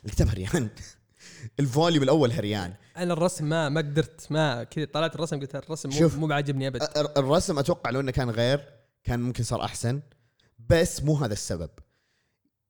[0.04, 0.68] الكتاب هريان.
[1.60, 2.74] الفوليوم الأول هريان.
[2.96, 6.08] أنا الرسم ما ما قدرت ما كذا طلعت الرسم قلت الرسم مو.
[6.18, 6.82] مو بعجبني أبد.
[6.96, 8.68] الر- الرسم أتوقع لو إنه كان غير
[9.04, 10.00] كان ممكن صار أحسن.
[10.68, 11.70] بس مو هذا السبب.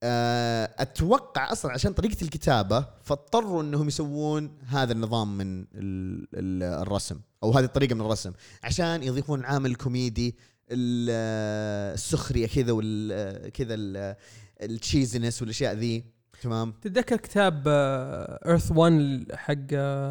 [0.04, 7.20] آه، أتوقع أصلا عشان طريقة الكتابة فاضطروا إنهم يسوون هذا النظام من ال- ال- الرسم
[7.42, 10.32] أو هذه الطريقة من الرسم عشان يضيفون عامل آه،
[10.72, 14.16] السخرية كذا وال كذا ال-
[14.62, 16.04] ال cheesiness والأشياء ذي.
[16.42, 19.54] تمام؟ تتذكر كتاب Earth 1 حق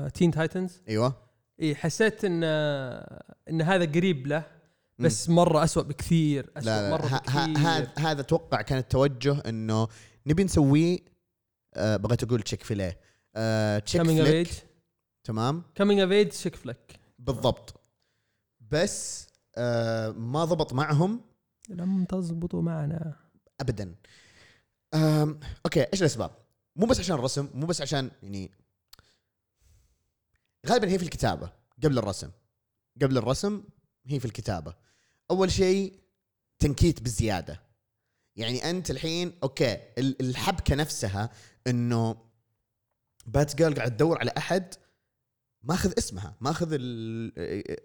[0.08, 1.15] Teen Titans أيوه.
[1.62, 4.43] إي حسيت إن آه، إن هذا قريب له
[5.00, 7.58] بس مرة أسوأ بكثير أسوأ لا لا مرة بكثير.
[7.58, 9.88] هذا هذا أتوقع كان التوجه إنه
[10.28, 10.97] نبي نسويه
[11.74, 12.99] آه بغيت أقول Chick-fil-A
[13.36, 14.49] آه chick flick
[15.24, 17.82] تمام؟ coming of age chick flick بالضبط.
[18.71, 21.21] بس آه ما ضبط معهم؟
[21.69, 23.15] لم تزبطوا معنا.
[23.61, 23.95] ابدا.
[25.65, 26.31] Okay إيش الأسباب؟
[26.75, 28.51] مو بس عشان الرسم مو بس عشان يعني
[30.67, 31.51] غالبا هي في الكتابة
[31.83, 32.31] قبل الرسم.
[33.01, 33.63] قبل الرسم
[34.05, 34.75] هي في الكتابة.
[35.31, 35.99] أول شيء
[36.59, 37.61] تنكيت بزياده
[38.35, 41.29] يعني أنت الحين okay ال- الحبكة نفسها
[41.67, 42.15] إنه
[43.25, 44.73] Batgirl قاعد تدور على أحد
[45.63, 46.77] ماخذ اسمها ماخذ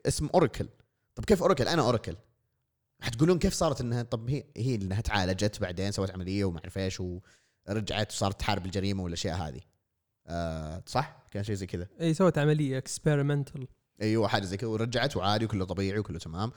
[0.06, 0.68] اسم أوراكل.
[1.16, 2.16] طب كيف أوراكل؟ أنا أوراكل.
[3.00, 7.00] حتقولون كيف صارت انها طب هي هي إنها تعالجت بعدين سوت عملية وما أعرف إيش
[7.00, 9.60] ورجعت وصارت تحارب الجريمة والأشياء هذه.
[10.26, 11.88] آه صح؟ كان شيء زي كذا.
[12.00, 13.68] إي سوت عملية experimental
[14.02, 16.52] أيوه حاجة زي كذا ورجعت وعادي وكله طبيعي وكله تمام.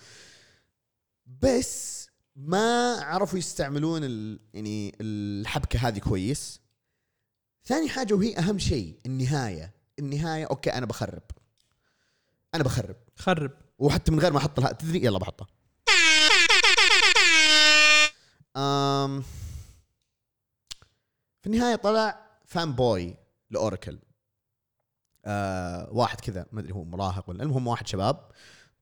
[1.26, 4.40] بس ما عرفوا يستعملون ال...
[4.54, 6.62] يعني الحبكة هذه كويس.
[7.66, 9.74] ثاني حاجة وهي أهم شيء النهاية.
[10.00, 11.24] النهاية okay أنا بخرب.
[12.56, 12.96] أنا بخرب.
[13.16, 13.52] خرب.
[13.80, 15.48] وحتى من غير ما أحط لها تدري؟ يلا بحطها.
[18.58, 19.22] أم
[21.42, 23.16] في النهاية طلع fanboy
[23.50, 24.00] لأوراكل.
[25.26, 28.30] آه واحد كذا ما أدري هو مراهق ولا المهم واحد شباب.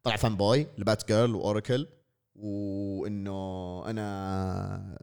[0.03, 1.87] طلع fanboy ل Batgirl وأوراكل
[2.35, 4.97] وإنه أنا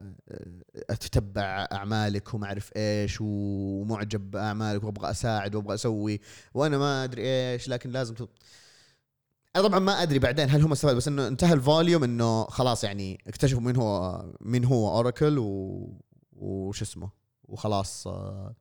[0.89, 6.21] أتتبع أعمالك وما أعرف إيش ومعجب بأعمالك وأبغى أساعد وأبغى أسوي
[6.53, 8.15] وأنا ما أدري إيش لكن لازم.
[9.55, 12.83] أنا طبعا ما أدري بعدين هل هم استفادوا بس إنه انتهى ال volume إنه خلاص
[12.83, 17.09] يعني اكتشفوا مين هو مين هو أوراكل و وش اسمه
[17.43, 18.55] وخلاص آه،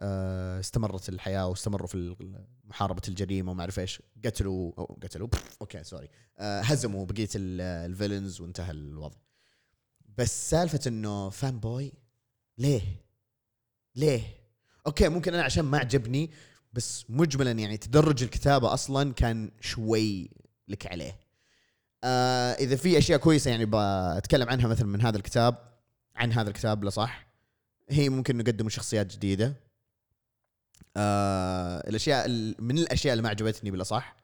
[0.00, 2.16] آه، استمرت الحياة واستمروا في
[2.64, 5.28] محاربة الجريمة وما أعرف إيش قتلوا أو قتلوا
[5.60, 6.08] okay sorry
[6.38, 9.16] آه، هزموا بقية ال- ال villains وانتهى الوضع
[10.18, 11.92] بس سالفة إنه fanboy
[12.58, 12.82] ليه؟
[13.96, 14.22] ليه؟
[14.86, 16.30] okay ممكن أنا عشان ما عجبني
[16.74, 20.30] بس مجملا يعني تدرج الكتابة أصلا كان شوي
[20.68, 21.18] لك عليه.
[22.04, 23.66] آه إذا في أشياء كويسة يعني
[24.20, 25.56] بتكلم عنها مثلا من هذا الكتاب
[26.16, 27.26] عن هذا الكتاب لا صح
[27.90, 29.54] هي ممكن نقدموا شخصيات جديدة.
[30.96, 34.16] آه الأشياء ال- من الأشياء اللي ما عجبتني بلا صح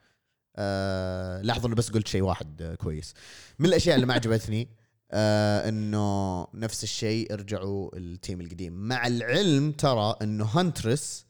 [0.56, 3.14] آه لاحظوا انه بس قلت شيء واحد آه كويس.
[3.58, 4.68] من الأشياء اللي ما عجبتني
[5.10, 11.26] آه إنه نفس الشيء ارجعوا ال team القديم مع العلم ترى إنه هانترس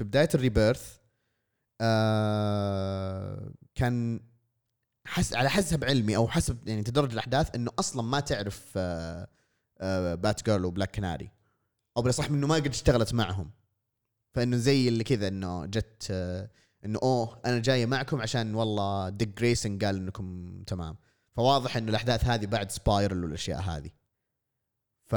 [0.00, 0.96] في بداية ال Rebirth
[1.80, 4.20] آه كان
[5.06, 8.78] حس على حسب علمي أو حسب يعني تدرج الأحداث إنه أصلا ما تعرف
[10.22, 11.30] بات جيرل وبلاك كناري
[11.96, 13.50] أو بالاصح إنه ما قد اشتغلت معهم.
[14.34, 16.50] فإنه زي اللي كذا إنه جت آه
[16.84, 20.96] إنه أوه أنا جاية معكم عشان والله ديك جريسن قال إنكم تمام.
[21.36, 23.90] فواضح إنه الأحداث هذه بعد سبايرل والأشياء هذه.
[25.06, 25.14] ف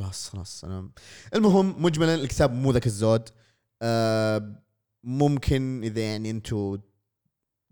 [0.00, 0.90] خلاص خلاص أنا
[1.34, 3.28] المهم مجملا الكتاب مو ذاك الزود.
[3.82, 4.62] آه
[5.04, 6.78] ممكن إذا يعني أنتم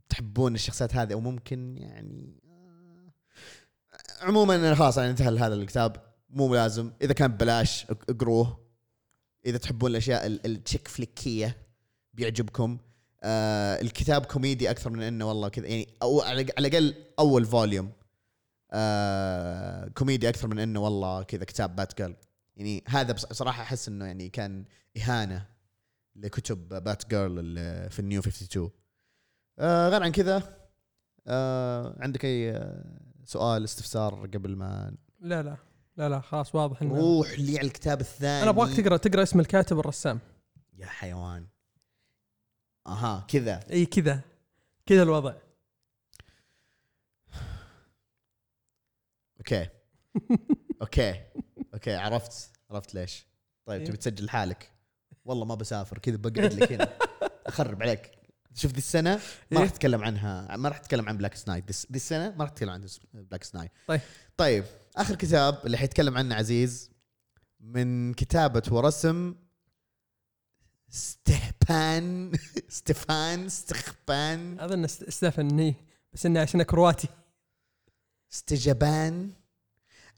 [0.09, 3.13] تحبون الشخصيات هذه أو ممكن يعني آه،
[4.25, 5.97] عموما خلاص يعني انتهى هذا الكتاب
[6.31, 8.69] مو لازم إذا كان ببلاش اق- اقروه.
[9.47, 11.57] إذا تحبون الأشياء ال- ال chick flick يه
[12.15, 12.79] بيعجبكم.
[13.23, 17.93] آه الكتاب كوميدي أكثر من إنه والله كذا يعني أو على الأقل أول volume.
[18.71, 22.17] آه كوميدي أكثر من إنه والله كذا كتاب بات جيرل
[22.57, 24.65] يعني هذا بص- بصراحه أحس إنه يعني كان
[24.97, 25.47] إهانة
[26.17, 27.55] لكتب بات جيرل
[27.91, 28.71] في ال New 52
[29.59, 30.57] آه غير عن كذا
[31.27, 32.61] آه عندك أي
[33.25, 35.57] سؤال استفسار قبل ما لا لا
[35.97, 38.43] لا لا خلاص واضح إنه نروح لي على الكتاب الثاني.
[38.43, 40.19] أنا أبغاك تقرا تقرأ اسم الكاتب الرسام.
[40.79, 41.47] يا حيوان.
[42.87, 43.61] أها كذا.
[43.71, 44.21] إي كذا.
[44.87, 45.35] كذا الوضع.
[49.39, 49.69] okay.
[50.83, 51.25] okay.
[51.75, 52.51] okay عرفت.
[52.71, 53.27] عرفت ليش.
[53.67, 53.87] طيب إيه.
[53.87, 54.73] تبي تسجل لحالك
[55.25, 56.99] والله ما بسافر كذا بقعد لك هنا.
[57.47, 58.11] اخرب عليك.
[58.55, 59.21] شوف ذي السنة ما
[59.53, 59.59] إيه.
[59.59, 62.87] راح أتكلم عنها ما راح أتكلم عن بلاك سنايت ذي السنة ما راح أتكلم عن
[63.15, 64.01] بلاك سنايت طيب.
[64.37, 64.65] طيب
[64.97, 66.91] آخر كتاب اللي حيتكلم عنه عزيز
[67.61, 69.35] من كتابة ورسم
[70.89, 72.33] ستيبان
[72.69, 75.75] ستيفان استخبان أظن استفن هي
[76.13, 77.09] بس إنه عشان كرواتي.
[78.33, 79.31] استجبان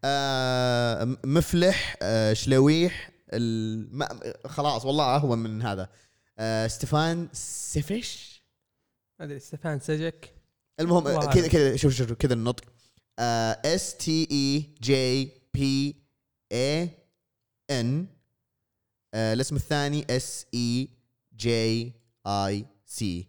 [0.04, 4.04] آه مفلح آه شلويح الم...
[4.46, 5.88] خلاص والله أهون من هذا.
[6.38, 8.42] آه ستيفان سيفيش؟
[9.18, 10.34] ما أدري ستefan سجك
[10.80, 11.48] المهم كذا.
[11.48, 12.64] كذا شوف شوف كذا النطق.
[13.18, 15.96] اس تي اي جي بي
[16.52, 16.90] اي
[17.70, 18.06] ان
[19.14, 20.88] الاسم الثاني اس اي
[21.36, 21.92] جي
[22.26, 23.28] اي سي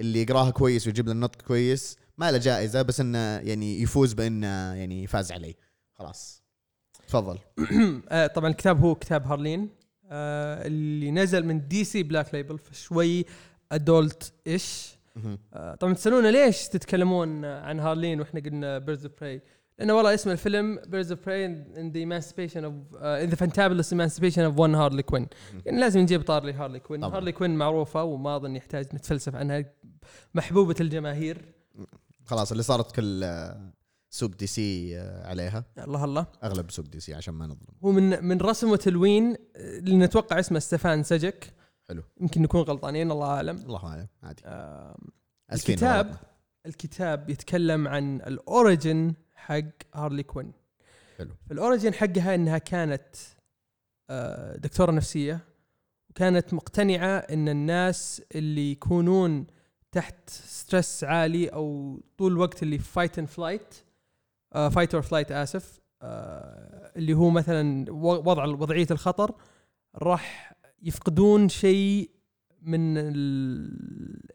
[0.00, 1.96] اللي يقراها كويس ويجيب له النطق كويس.
[2.20, 5.54] ما له جائزة بس إنه يعني يفوز بإنه يعني فاز عليه
[5.92, 6.42] خلاص.
[7.08, 7.38] تفضل.
[8.08, 9.68] آه، طبعا الكتاب هو كتاب هارلين.
[10.10, 13.24] آه، اللي نزل من دي سي Black Label فشوي
[13.72, 14.96] adult-ish.
[15.54, 19.42] آه، طبعا تسألونا ليش تتكلمون عن هارلين وإحنا قلنا Birds of Prey
[19.78, 24.42] لأنه والله اسم الفيلم Birds of Prey and the emancipation of and the fantabulous emancipation
[24.42, 25.26] of one Harley Quinn
[25.66, 27.00] يعني لازم نجيب طاري لهارلي كوين.
[27.00, 27.16] طبعاً.
[27.16, 29.64] هارلي كوين معروفة وما أظن يحتاج نتفلسف عنها.
[30.34, 31.60] محبوبة الجماهير.
[32.30, 33.72] خلاص اللي صارت كل آه،
[34.10, 35.64] سوق دي سي آه، عليها.
[35.78, 36.26] الله الله.
[36.44, 37.74] أغلب سوق دي سي عشان ما نظلم.
[37.84, 41.52] هو من من رسم وتلوين آه، اللي نتوقع اسمه ستيفان سجك.
[41.88, 42.02] حلو.
[42.20, 43.56] يمكن نكون غلطانين الله أعلم.
[43.56, 44.42] الله أعلم عادي.
[45.50, 46.20] أسفين الكتاب غلطنا.
[46.66, 49.62] الكتاب يتكلم عن ال origin حق
[49.94, 50.52] هارلي كوين.
[51.18, 51.30] حلو.
[51.50, 53.16] ال origin حقها إنها كانت
[54.10, 55.40] آه، دكتورة نفسية
[56.10, 59.46] وكانت مقتنعة إن الناس اللي يكونون
[59.92, 63.74] تحت stress عالي أو طول الوقت اللي fight and flight
[64.52, 69.34] fight or flight آسف آه، اللي هو مثلا وضع وضعية الخطر
[69.94, 72.10] راح يفقدون شيء
[72.62, 72.94] من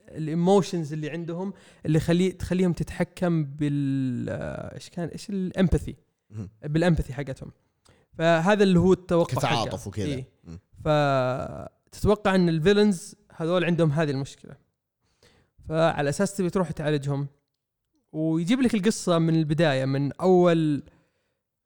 [0.10, 1.54] ال emotions اللي عندهم
[1.86, 5.95] اللي خلي تخليهم تتحكم بال آه، إيش كان إيش ال empathy.
[6.65, 7.52] بال empathy حقتهم
[8.13, 9.88] فهذا اللي هو التوقع كتعاطف حقه.
[9.88, 10.30] وكذا إيه.
[10.84, 14.64] فتتوقع إن ال villains هذول عندهم هذه المشكلة
[15.69, 17.28] فعلى أساس تبي تروح تعالجهم.
[18.12, 20.84] ويجيب لك القصة من البداية من أول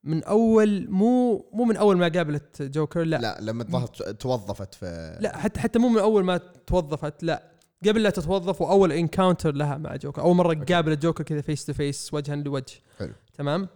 [0.03, 3.17] من أول مو مو من أول ما قابلت جوكر لا.
[3.17, 3.85] لا لما
[4.19, 7.51] توظفت في لا حتى حتى مو من أول ما توظفت لا.
[7.87, 10.21] قبل لا تتوظف وأول encounter لها مع جوكر.
[10.21, 10.73] أول مرة okay.
[10.73, 12.73] قابلت جوكر كذا face to face وجها لوجه.
[12.97, 13.13] حلو.
[13.33, 13.67] تمام؟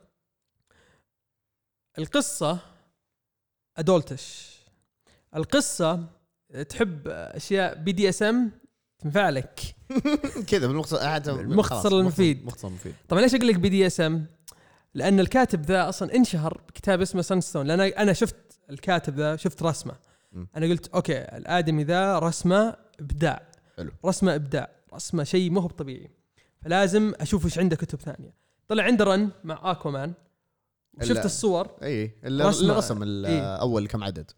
[2.00, 2.60] القصة
[3.78, 4.58] adult-ish
[5.36, 6.04] القصة
[6.70, 8.52] تحب أشياء BDSM
[9.04, 9.60] تنفع لك
[10.50, 12.46] كذا بالمختصر المختصر المفيد.
[12.46, 14.26] مختصر مفيد طبعا ليش أقول لك BDSM
[14.94, 18.36] لأن الكاتب ذا أصلا انشهر بكتاب اسمه Sunstone لأن أنا شفت
[18.70, 19.94] الكاتب ذا شفت رسمة.
[20.58, 23.48] أنا قلت okay الآدمي ذا رسمة إبداع.
[23.78, 23.92] حلو.
[24.06, 24.70] رسمة إبداع.
[24.94, 26.10] رسمة شيء مو طبيعي.
[26.62, 28.34] فلازم أشوف إيش عنده كتب ثانية.
[28.68, 30.14] طلع عنده رن مع اكوامان
[31.04, 31.68] إلا- الصور.
[31.84, 32.62] إي اللي رسمة.
[32.62, 33.42] اللي رسم ال- إيه.
[33.56, 34.32] أول كم عدد.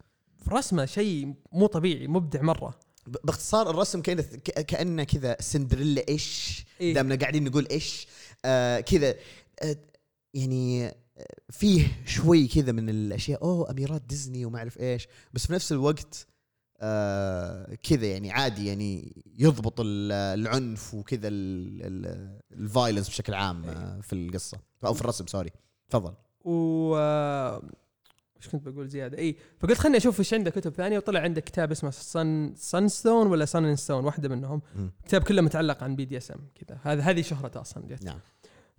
[0.49, 2.73] رسمة شيء مو طبيعي مبدع مرة.
[3.07, 4.21] باختصار الرسم كأنه
[4.67, 6.93] كأنه كذا سندريلا إيش إيه.
[6.93, 8.07] دامنا قاعدين نقول إيش
[8.45, 9.15] آه كذا
[9.61, 9.77] آه
[10.33, 10.93] يعني آه،
[11.49, 16.27] فيه شوي كذا من الأشياء أوه أميرات ديزني وما أعرف إيش بس في نفس الوقت
[16.81, 21.27] آه كذا يعني عادي يعني يضبط ال- العنف وكذا
[22.53, 25.51] ال violence بشكل عام آه في القصة أو في الرسم sorry
[25.89, 26.13] تفضل
[26.45, 27.61] و آه،
[28.37, 31.71] إيش كنت بقول زيادة؟ إي فقلت خليني أشوف إيش عنده كتب ثانية وطلع عنده كتاب
[31.71, 34.61] اسمه Sun Sunstone ولا Sun Stone واحدة منهم.
[34.75, 34.91] مم.
[35.05, 36.79] كتاب كله متعلق عن BDSM كذا.
[36.83, 38.03] هذا هذه شهرته أصلا جت.
[38.03, 38.19] نعم.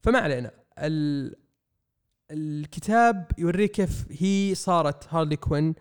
[0.02, 0.50] فما علينا.
[0.78, 1.34] ال...
[2.30, 5.74] الكتاب يوريك كيف هي صارت هارلي كوين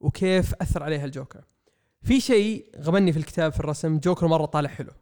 [0.00, 1.44] وكيف أثر عليها الجوكر.
[2.02, 4.92] في شيء غبني في الكتاب في الرسم جوكر مرة طالع حلو.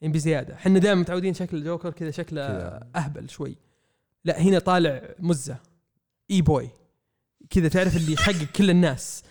[0.00, 0.54] يعني بزيادة.
[0.54, 2.42] إحنا دائما متعودين شكل الجوكر كذا شكله.
[2.96, 3.56] أهبل شوي.
[4.24, 5.56] لا هنا طالع مزة.
[6.30, 6.70] e-boy.
[7.50, 9.22] كذا تعرف اللي يحقق كل الناس.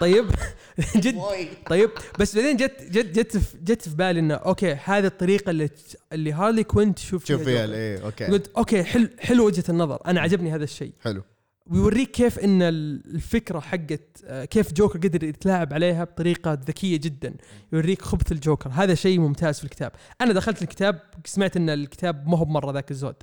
[0.00, 0.26] طيب؟
[0.96, 1.20] جد.
[1.66, 5.68] طيب بس بعدين جت جت جت في جت في بالي إنه okay هذه الطريقة اللي
[6.12, 7.74] اللي هارلي كوين تشوف شوف فيها جوكر.
[7.74, 8.24] إيه okay.
[8.24, 9.98] قلت okay حلو حلو وجهة النظر.
[10.06, 10.92] أنا عجبني هذا الشيء.
[11.04, 11.22] حلو.
[11.66, 17.34] ويوريك كيف إن الفكرة حقت آه، كيف جوكر قدر يتلاعب عليها بطريقة ذكية جدا.
[17.72, 18.70] يوريك خبث الجوكر.
[18.70, 19.92] هذا شيء ممتاز في الكتاب.
[20.20, 23.16] أنا دخلت الكتاب سمعت إن الكتاب ما هو بمرة ذاك الزود.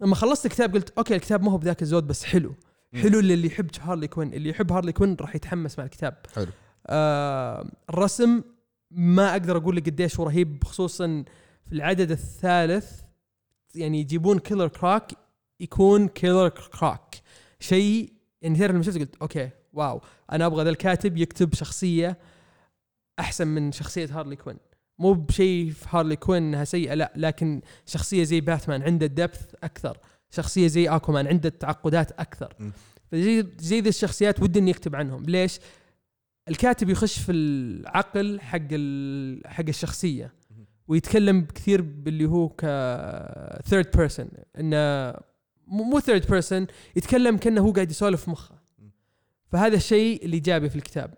[0.00, 2.54] لما خلصت الكتاب قلت okay الكتاب ما هو بذاك الزود بس حلو.
[2.94, 6.16] حلو للي يحب هارلي كوين اللي يحب هارلي كوين راح يتحمس مع الكتاب.
[6.34, 6.46] حلو.
[6.86, 8.42] آه الرسم
[8.90, 11.24] ما أقدر أقول لك قديش هو رهيب خصوصا
[11.66, 13.00] في العدد الثالث
[13.74, 15.12] يعني يجيبون كيلر كروك
[15.60, 17.14] يكون كيلر كروك.
[17.60, 20.00] شيء يعني تعرف لما شفت قلت okay wow
[20.32, 22.18] أنا أبغى ذا الكاتب يكتب شخصية
[23.18, 24.56] أحسن من شخصية هارلي كوين.
[24.98, 29.98] مو بشيء في هارلي كوين إنها سيئة لا لكن شخصية زي باتمان عنده depth أكثر.
[30.30, 32.54] شخصية زي أكوامان عنده تعقدات أكثر.
[33.12, 35.22] فزي زي ذي الشخصيات ودي إني أكتب عنهم.
[35.24, 35.58] ليش؟
[36.48, 40.32] الكاتب يخش في العقل حق ال- حق الشخصية
[40.88, 42.60] ويتكلم كثير باللي هو ك
[43.66, 45.14] third person إنه
[45.66, 48.54] مو third person يتكلم كأنه هو قاعد يسولف في مخه
[49.52, 51.14] فهذا الشيء اللي ايجابي في الكتاب.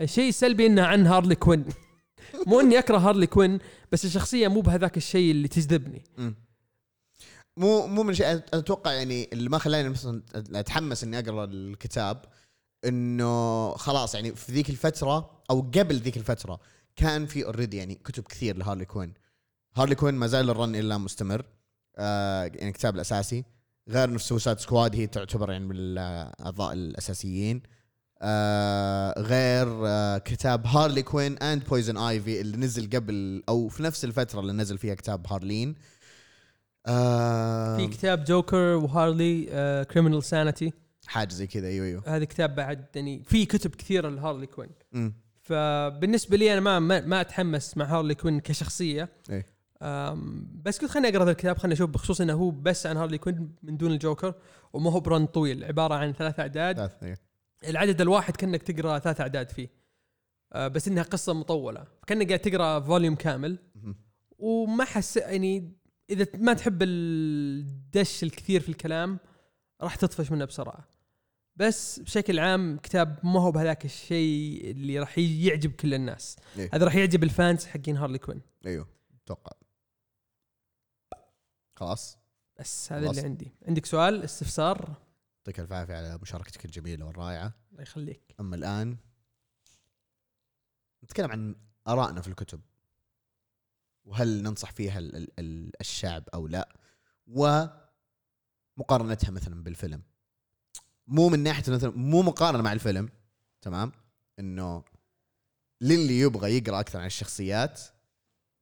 [0.00, 1.64] الشيء السلبي إنه عن هارلي كوين.
[2.46, 3.58] مو إني أكره هارلي كوين
[3.92, 6.02] بس الشخصية مو بهذاك الشيء اللي تجذبني.
[7.56, 8.30] مو مو من شيء.
[8.30, 10.22] أنا أتوقع يعني اللي ما خلاني مثلا
[10.54, 12.24] أتحمس إني أقرأ الكتاب
[12.84, 16.60] إنه خلاص يعني في ذيك الفترة أو قبل ذيك الفترة
[16.96, 19.14] كان في already يعني كتب كثير لهارلي كوين.
[19.76, 21.44] هارلي كوين ما زال ال run إلا مستمر.
[21.96, 23.44] آه يعني الكتاب الأساسي.
[23.88, 27.62] غير إنه Suicide Squad هي تعتبر يعني من الأعضاء الأساسيين.
[28.22, 34.04] آه غير آه كتاب Harley Quinn and Poison Ivy اللي نزل قبل أو في نفس
[34.04, 35.74] الفترة اللي نزل فيها كتاب هارلين آه
[37.76, 39.44] في كتاب جوكر وهارلي
[39.90, 40.72] Criminal Sanity
[41.06, 44.70] حاجة زي كذا أيوه أيوه هذا كتاب بعد يعني في كتب كثيرة لهارلي كوين.
[45.40, 49.08] فبالنسبة لي أنا ما ما, ما أتحمس مع هارلي كوين كشخصية.
[49.82, 53.18] أم، بس قلت خليني أقرأ ذا الكتاب خليني أشوف بخصوص إنه هو بس عن هارلي
[53.18, 54.34] كوين من دون الجوكر
[54.72, 57.18] وما هو ب run طويل عبارة عن ثلاث أعداد ثلاث إيه.
[57.68, 59.68] العدد الواحد كأنك تقرأ ثلاث أعداد فيه
[60.52, 63.58] أه، بس إنها قصة مطولة كأنك قاعد تقرأ volume كامل.
[64.38, 65.72] وما حس يعني
[66.10, 69.18] إذا ما تحب الدش الكثير في الكلام
[69.80, 70.88] راح تطفش منه بسرعة.
[71.56, 76.36] بس بشكل عام كتاب ما هو بهذاك الشيء اللي راح يعجب كل الناس.
[76.58, 76.70] إيه.
[76.72, 78.40] هذا راح يعجب ال fans حقين هارلي كوين.
[78.66, 78.88] أيوه
[79.24, 79.52] أتوقع.
[81.76, 82.18] خلاص.
[82.60, 83.10] بس هذا.
[83.10, 83.52] اللي عندي.
[83.68, 84.94] عندك سؤال؟ استفسار؟
[85.38, 87.54] يعطيك الف عافية على مشاركتك الجميلة والرائعة.
[87.72, 88.34] الله يخليك.
[88.40, 88.96] أما الآن
[91.04, 91.56] نتكلم عن
[91.88, 92.60] آرائنا في الكتب.
[94.04, 96.68] وهل ننصح فيها ال ال ال الشعب أو لا؟
[97.26, 100.02] ومقارنتها مثلا بالفيلم.
[101.06, 103.08] مو من ناحية مثلا مو مقارنة مع الفيلم
[103.62, 103.92] تمام؟
[104.38, 104.84] إنه
[105.80, 107.80] للي يبغى يقرأ أكثر عن الشخصيات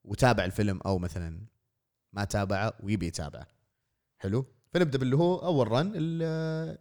[0.04, 1.40] وتابع الفيلم أو مثلا
[2.12, 3.46] ما تابعه ويبي يتابعه.
[4.18, 6.78] حلو؟ فنبدأ باللي هو أول رن ال-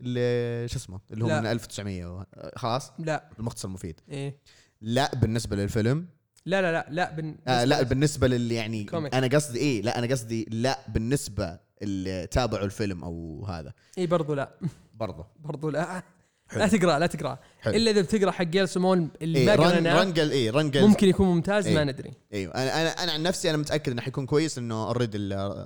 [0.00, 1.40] اللي شو اسمه؟ اللي هو لا.
[1.40, 2.24] من 1900 و-
[2.56, 3.30] خلاص؟ لا.
[3.38, 4.00] المختصر المفيد.
[4.08, 4.40] إيه.
[4.80, 6.08] لا بالنسبة للفيلم
[6.46, 7.36] لا لا لا لا بن...
[7.48, 9.14] آه لا بالنسبة للي يعني comic.
[9.14, 14.34] أنا قصدي إيه لا أنا قصدي لا بالنسبة اللي تابعوا الفيلم أو هذا إي برضو
[14.34, 14.50] لا
[14.94, 16.02] برضه برضو لا
[16.48, 16.60] حلو.
[16.60, 17.74] لا تقرأ لا تقرأ حلو.
[17.74, 20.66] إلا إذا بتقرأ حق جيل سمون اللي إيه ما run قريناه run جيل إيه run
[20.66, 21.74] جيل ممكن يكون ممتاز إيه.
[21.74, 25.18] ما ندري أيوه أنا أنا أنا عن نفسي أنا متأكد إنه حيكون كويس إنه already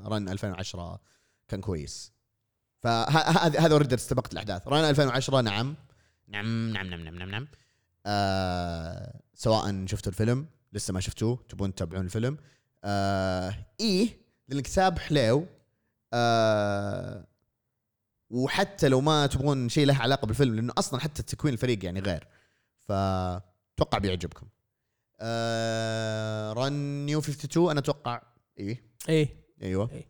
[0.07, 1.01] run 2010
[1.49, 2.13] كان كويس
[2.83, 5.75] فهذا هذا already استبقت الأحداث run 2010 نعم
[6.29, 7.49] نعم نعم نعم نعم نعم, نعم.
[8.07, 12.39] آه سواء شفتوا الفيلم لسه ما شفتوه تبون تتابعون الفيلم.
[12.85, 14.09] آه إيه
[14.49, 15.47] لأن الكتاب حلو
[16.13, 17.27] آه
[18.31, 22.27] وحتى لو ما تبغون شيء له علاقة بالفيلم لأنه أصلا حتى تكوين الفريق يعني غير.
[22.79, 24.47] فتوقع بيعجبكم.
[25.21, 26.73] آه run
[27.07, 28.23] New 52 أنا أتوقع
[28.59, 29.45] إيه؟ إيه.
[29.63, 29.91] أيوه.
[29.93, 30.07] إيه.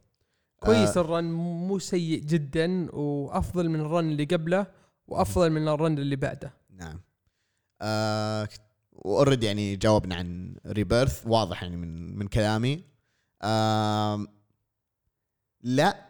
[0.61, 1.01] كويس آه.
[1.01, 4.67] ال run مو سيء جدا وأفضل من ال run اللي قبله
[5.07, 6.53] وأفضل من ال run اللي بعده.
[6.71, 7.01] نعم.
[7.83, 8.49] آه
[9.05, 12.85] و already يعني جاوبنا عن Rebirth واضح يعني من من كلامي.
[15.63, 16.09] لا.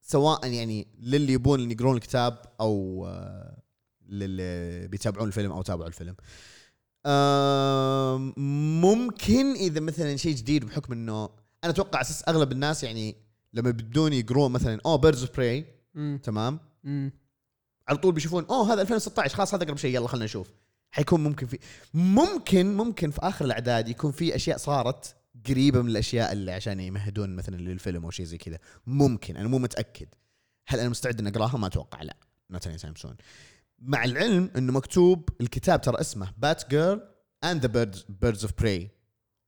[0.00, 3.62] سواء يعني للي يبون يقرون الكتاب أو آه
[4.08, 6.16] للي بيتابعون الفيلم أو تابعوا الفيلم.
[8.82, 11.24] ممكن إذا مثلا شيء جديد بحكم إنه
[11.64, 13.16] أنا أتوقع أساس أغلب الناس يعني
[13.52, 15.66] لما يبون يقرون مثلا أوه Birds of Prey
[16.22, 16.60] تمام.
[16.84, 17.12] امم
[17.88, 20.50] على طول بيشوفون أوه هذا 2016 خلاص هذا أقرب شيء يلا خلينا نشوف.
[20.92, 21.58] حيكون ممكن في
[21.94, 25.16] ممكن ممكن في آخر الأعداد يكون في أشياء صارت
[25.48, 28.58] قريبة من الأشياء اللي عشان يمهدون مثلا للفيلم أو شيء زي كذا.
[28.86, 30.08] ممكن أنا مو متأكد.
[30.66, 32.16] هل أنا مستعد إني أقراها؟ ما أتوقع لا.
[32.50, 33.16] not any time soon
[33.78, 37.08] مع العلم إنه مكتوب الكتاب ترى اسمه Batgirl
[37.44, 38.90] and the Birds of Prey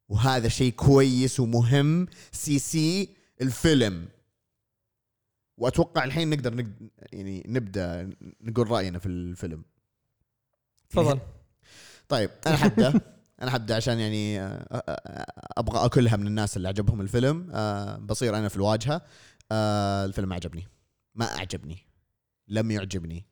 [0.09, 4.09] وهذا شيء كويس ومهم زي زي الفيلم.
[5.57, 6.91] وأتوقع الحين نقدر نقد...
[7.13, 9.65] يعني نبدأ نقول رأينا في الفيلم.
[10.91, 11.21] تفضل.
[12.09, 13.01] طيب أنا حبدا
[13.43, 15.27] أنا حبدا عشان يعني آه، آه، آه،
[15.57, 17.47] أبغى أكلها من الناس اللي عجبهم الفيلم.
[18.07, 19.03] بصير أنا في الواجهة.
[19.53, 20.69] الفيلم ما عجبني
[21.15, 21.79] ما أعجبني.
[22.49, 23.27] لم يعجبني.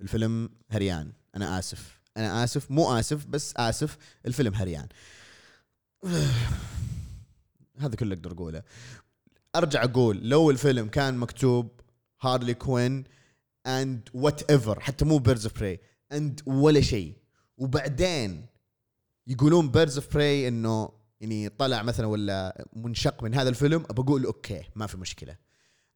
[0.00, 1.12] الفيلم هريان.
[1.36, 2.00] أنا آسف.
[2.16, 2.70] أنا آسف.
[2.70, 3.98] مو آسف بس آسف.
[4.26, 4.88] الفيلم هريان.
[7.80, 8.62] هذا كله أقدر أقوله.
[9.56, 11.80] أرجع أقول لو الفيلم كان مكتوب
[12.22, 13.04] Harley Quinn
[13.66, 15.80] and whatever حتى مو Birds of Prey
[16.12, 17.16] and ولا شيء.
[17.58, 18.46] وبعدين
[19.26, 20.88] يقولون Birds of Prey إنه
[21.20, 25.36] يعني طلع مثلا ولا منشق من هذا الفيلم بقول okay ما في مشكلة.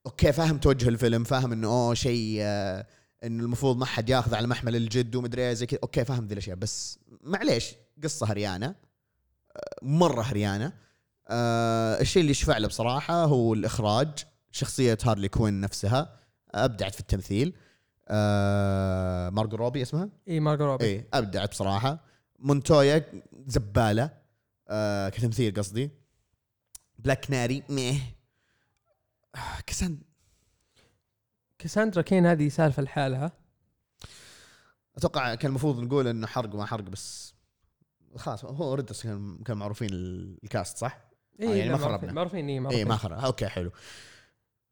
[0.06, 2.86] okay فاهم توجه الفيلم فاهم إنه أوه شيء آه
[3.24, 5.80] إنه المفروض ما حد ياخذ على محمل الجد ومدري إيه زي كذا.
[5.82, 6.56] okay فاهم ذي الأشياء.
[6.56, 10.72] بس معليش قصة هريانة آه، مرة هريانة.
[11.28, 14.08] آه الشيء اللي يشفع له بصراحة هو الإخراج
[14.52, 16.20] شخصية هارلي كوين نفسها
[16.54, 17.54] أبدعت في التمثيل.
[18.08, 20.84] آه مارجو روبي اسمها؟ اي مارجو روبي.
[20.84, 22.04] إيه ابدعت بصراحة.
[22.38, 23.04] مونتويا
[23.46, 24.10] زبالة.
[24.68, 25.90] آه كتمثيل قصدي.
[26.98, 28.00] بلاك كناري meh
[29.34, 29.98] آه، كسان
[31.58, 33.32] كاساندرا كين هذه سالفة لحالها.
[34.96, 37.34] أتوقع كان المفروض نقول إنه حرق وما حرق بس
[38.16, 40.98] خلاص هو ريدس كان كان معروفين ال- ال cast صح؟
[41.40, 42.12] اي آه، يعني ما خربنا.
[42.12, 42.88] معروفين اي اي معروفين.
[42.88, 43.18] ما خرب.
[43.18, 43.70] okay حلو.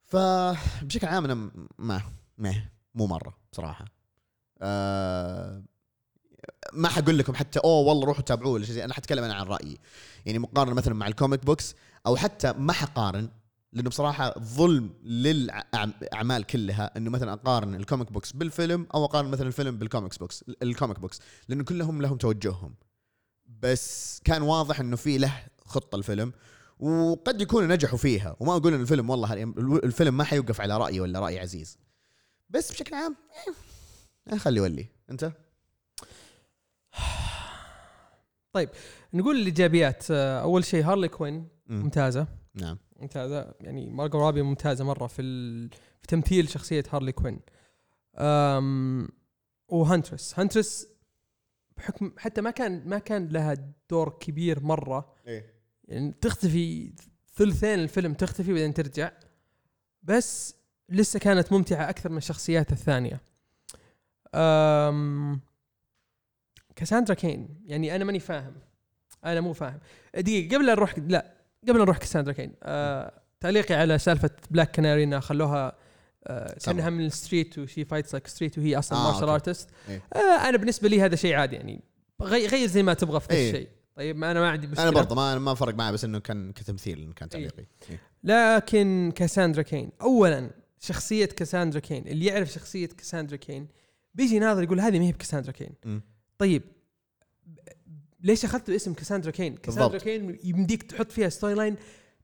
[0.04, 2.02] فبشكل عام أنا ما
[2.38, 2.54] ما
[2.94, 3.84] مو مرة بصراحة.
[4.62, 5.62] آه
[6.72, 9.78] ما حقول لكم حتى أوه والله روحوا تابعوه ولا شيء أنا حتكلم أنا عن رأيي.
[10.26, 11.74] يعني مقارنة مثلا مع ال comic books
[12.06, 13.28] أو حتى ما حقارن
[13.72, 19.46] لأنه بصراحة ظلم للأعمال كلها إنه مثلا أقارن ال comic books بالفيلم أو أقارن مثلا
[19.46, 22.74] الفيلم بال comics books ال comic books لأنه كلهم لهم توجههم.
[23.62, 26.32] بس كان واضح إنه في له خطة الفيلم
[26.80, 28.36] وقد يكونوا نجحوا فيها.
[28.40, 29.32] وما أقول إن الفيلم والله
[29.84, 31.78] الفيلم ما حيوقف على رأيي ولا رأي عزيز.
[32.54, 33.16] بس بشكل عام
[34.32, 34.86] إيه، خلي يولي.
[35.10, 35.32] أنت؟
[39.14, 40.10] نقول الإيجابيات.
[40.10, 41.80] آه، أول شيء هارلي كوين مم.
[41.82, 42.26] ممتازة.
[42.54, 42.78] نعم.
[42.96, 43.54] ممتازة.
[43.60, 45.70] يعني مارجو رابي ممتازة مرة في ال...
[46.00, 47.40] في تمثيل شخصية هارلي كوين.
[48.16, 49.08] أم...
[49.68, 50.38] وهانترس.
[50.38, 50.88] هانترس
[51.76, 53.56] بحكم حتى ما كان ما كان لها
[53.90, 55.14] دور كبير مرة.
[55.26, 55.54] إيه.
[55.84, 56.92] يعني تختفي
[57.34, 59.12] ثلثين الفيلم تختفي بعدين ترجع.
[60.02, 60.54] بس
[60.88, 63.20] لسه كانت ممتعة أكثر من الشخصيات الثانية.
[64.34, 65.40] أم...
[66.76, 68.54] كاساندرا كين يعني أنا ماني فاهم.
[69.24, 69.78] أنا مو فاهم.
[70.16, 71.34] دقيقة قبل نروح لا
[71.68, 73.12] قبل نروح كاساندرا كين أه...
[73.40, 75.72] تعليقي على سالفة بلاك كناري انها خلوها
[76.26, 76.56] أه...
[76.64, 79.28] كأنها من ال street و she fights like street وهي أصلا آه، martial.
[79.28, 80.02] artist إيه.
[80.14, 81.80] آه أنا بالنسبة لي هذا شيء عادي يعني
[82.22, 83.50] غي- غير زي ما تبغى في ذا إيه.
[83.50, 84.82] الشيء طيب ما أنا ما عندي مشكلة.
[84.88, 87.64] أنا برضه ما ما فرق معي بس إنه كان كتمثيل كان تعليقي.
[87.90, 88.00] إيه.
[88.24, 90.50] لكن كاساندرا كين اولا
[90.86, 93.68] شخصية كاساندرا كين اللي يعرف شخصية كاساندرا كين
[94.14, 96.00] بيجي ناظر يقول هذه ما هي بكاساندرا كين.
[96.38, 96.62] طيب
[98.20, 99.98] ليش اخذتوا اسم كاساندرا كين؟ كاساندرا.
[99.98, 101.76] كين يمديك تحط فيها storyline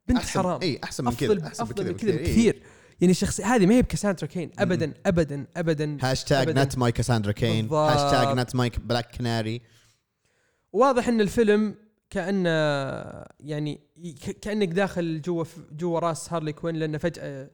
[0.08, 2.54] بنت أحسن- حرام اي أحسن من كذا أحسن أفضل من كذا بكثير.
[2.54, 2.62] إيه.
[3.00, 6.48] يعني الشخصيه هذه ما هي بكاساندرا كين ابدا ابدا ابدا هاشتاج.
[6.58, 7.68] not my كاساندرا كين.
[7.68, 9.60] هاشتاج not my بلاك كناري
[10.72, 11.74] واضح إن الفيلم
[12.10, 12.48] كانه
[13.40, 13.80] يعني
[14.42, 17.50] كأنك داخل جوا جوا راس هارلي كوين لأنه فجأة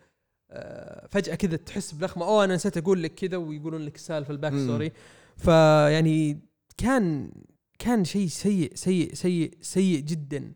[1.09, 2.25] فجأة كذا تحس بلخمة.
[2.25, 4.53] أوه أنا نسيت أقول لك كذا ويقولون لك السالفه ال back.
[4.53, 4.93] story
[5.37, 6.41] فيعني
[6.77, 7.33] كان
[7.79, 10.53] كان شيء سيء سيء سيء سيء جدا.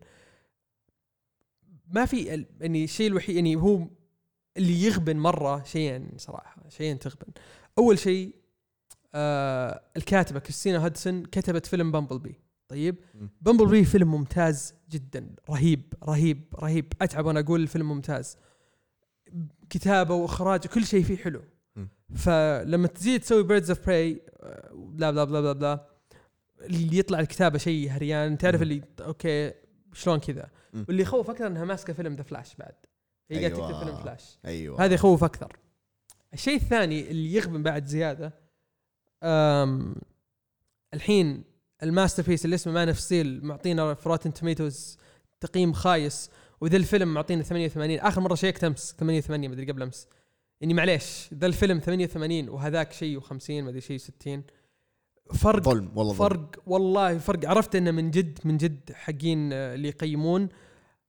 [1.88, 3.86] ما في يعني الشيء الوحيد يعني هو
[4.56, 7.32] اللي يغبن مرة شيئين صراحة شيئين تغبن.
[7.78, 8.34] أول شيء
[9.14, 12.96] آه الكاتبة كريستينا هادسون كتبت فيلم Bumblebee طيب.
[13.40, 16.92] Bumblebee فيلم ممتاز جدا رهيب رهيب رهيب.
[17.02, 18.36] أتعب وأنا أقول الفيلم ممتاز.
[19.70, 21.42] كتابة وإخراج كل شيء فيه حلو.
[22.14, 24.22] فلما تزيد تسوي Birds of Prey
[24.72, 25.86] بلا بلا بلا بلا بلا
[26.60, 28.62] اللي يطلع الكتابة شيء هريان تعرف.
[28.62, 29.52] اللي okay
[29.92, 30.50] شلون كذا.
[30.88, 32.74] واللي يخوف أكثر إنها ماسكة فيلم The Flash بعد
[33.30, 33.70] هي قاعدة أيوة.
[33.70, 35.56] تكتب فيلم فلاش أيوه هذا يخوف أكثر
[36.34, 38.32] الشيء الثاني اللي يغبن بعد زيادة
[39.22, 39.94] أم
[40.94, 41.44] الحين
[41.82, 44.98] ال masterpiece اللي اسمه Man of Steel معطينا في Rotten Tomatoes
[45.40, 46.30] تقييم خايس
[46.60, 50.06] وذا الفيلم معطينا 88 آخر مرة شيكت أمس 88 مدري قبل أمس.
[50.60, 54.42] يعني معليش ذا الفيلم 88 وهذاك شيء و50 مدري شيء 60
[55.34, 56.28] فرق ظلم والله ظلم.
[56.28, 57.48] فرق والله فرق.
[57.48, 60.48] عرفت إنه من جد من جد حقين آه، اللي يقيمون.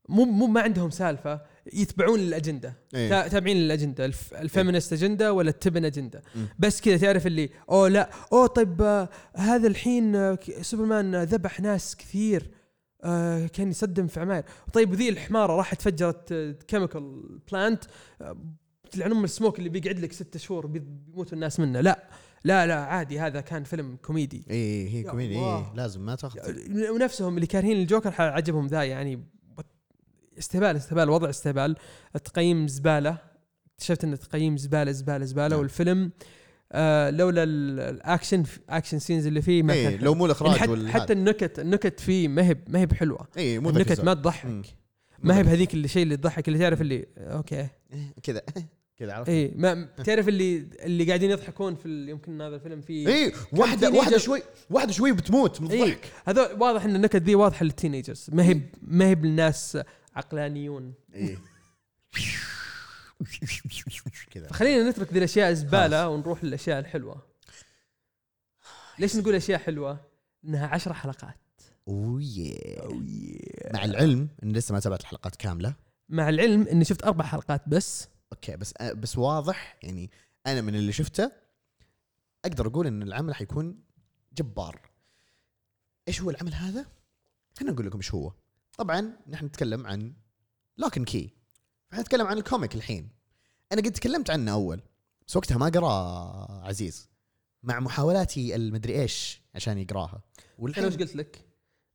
[0.10, 1.41] مو مو ما عندهم سالفة.
[1.74, 2.74] يتبعون الأجندة.
[2.95, 3.10] إيه.
[3.10, 6.22] تا- تابعين الاجنده الف ال feminist أجندة ولا التبن أجندة.
[6.60, 11.95] بس كذا تعرف اللي أوه لا أوه طيب آه هذا الحين آه سوبرمان ذبح ناس
[11.95, 12.52] كثير.
[13.04, 14.43] آه كان يصدم في عماير.
[14.74, 16.34] طيب وذي الحمارة راحت فجرت
[16.67, 17.84] chemical plant
[18.91, 21.82] تلعن أم السموك اللي بيقعد لك ستة شهور بي- بيموتوا الناس منه.
[21.82, 22.10] لا
[22.43, 24.45] لا لا عادي هذا كان فيلم كوميدي.
[24.49, 25.36] اي هي يا كوميدي.
[25.36, 26.39] إيه لازم ما تاخذ.
[26.91, 29.24] ونفسهم اللي كارهين الجوكر عجبهم ذا يعني
[30.39, 31.76] استهبال استهبال وضع استهبال.
[32.16, 33.18] التقييم زبالة
[33.74, 35.60] اكتشفت إن التقييم زبالة زبالة زبالة نعم.
[35.60, 36.10] والفيلم آه
[37.11, 40.72] لولا ال- ال action action scenes اللي فيه ما إيه، لو مو يعني الاخراج حتى,
[40.72, 43.28] وال حتى النكت النكت فيه ما هي ما هي بحلوة.
[43.38, 44.13] اي مو النكت ما.
[44.13, 44.65] تضحك.
[45.24, 47.55] ما هي بهذيك الشيء اللي تضحك اللي تعرف اللي okay.
[47.55, 47.69] إيه،
[48.24, 48.41] كذا.
[48.97, 53.34] كذا عرفت؟ اي ما تعرف اللي اللي قاعدين يضحكون في يمكن هذا الفيلم فيه اي
[53.53, 54.41] واحدة واحدة شوي.
[54.69, 55.99] واحدة شوي بتموت من اي الضحك.
[56.28, 59.78] هذا واضح إن النكت ذي واضحة لل teenagers ما هي ما هي بالناس
[60.15, 60.93] عقلانيون.
[61.15, 61.38] اي
[64.32, 64.47] كذا.
[64.47, 67.28] فخلينا نترك ذي الأشياء زباله ونروح للأشياء الحلوة.
[68.99, 69.99] ليش نقول أشياء حلوة؟
[70.45, 71.38] إنها عشر حلقات.
[71.88, 72.22] أوه
[73.74, 75.76] مع العلم إن لسه ما تابعت الحلقات كاملة.
[76.09, 78.07] مع العلم إني شفت أربع حلقات بس.
[78.34, 80.11] okay بس بس واضح يعني
[80.47, 81.32] أنا من اللي شفته
[82.45, 83.84] أقدر أقول إن العمل حيكون
[84.34, 84.89] جبار.
[86.07, 86.86] إيش هو العمل هذا؟
[87.57, 88.34] خلينا نقول لكم إيش هو.
[88.78, 90.13] طبعا نحن نتكلم عن
[90.78, 91.30] Locke and
[91.91, 93.09] Key نتكلم عن ال comic الحين.
[93.71, 94.81] أنا قد تكلمت عنه أول
[95.27, 97.09] بس وقتها ما قراه عزيز
[97.63, 100.21] مع محاولاتي المدري إيش عشان يقراها.
[100.39, 101.45] أنا والحين وش قلت لك؟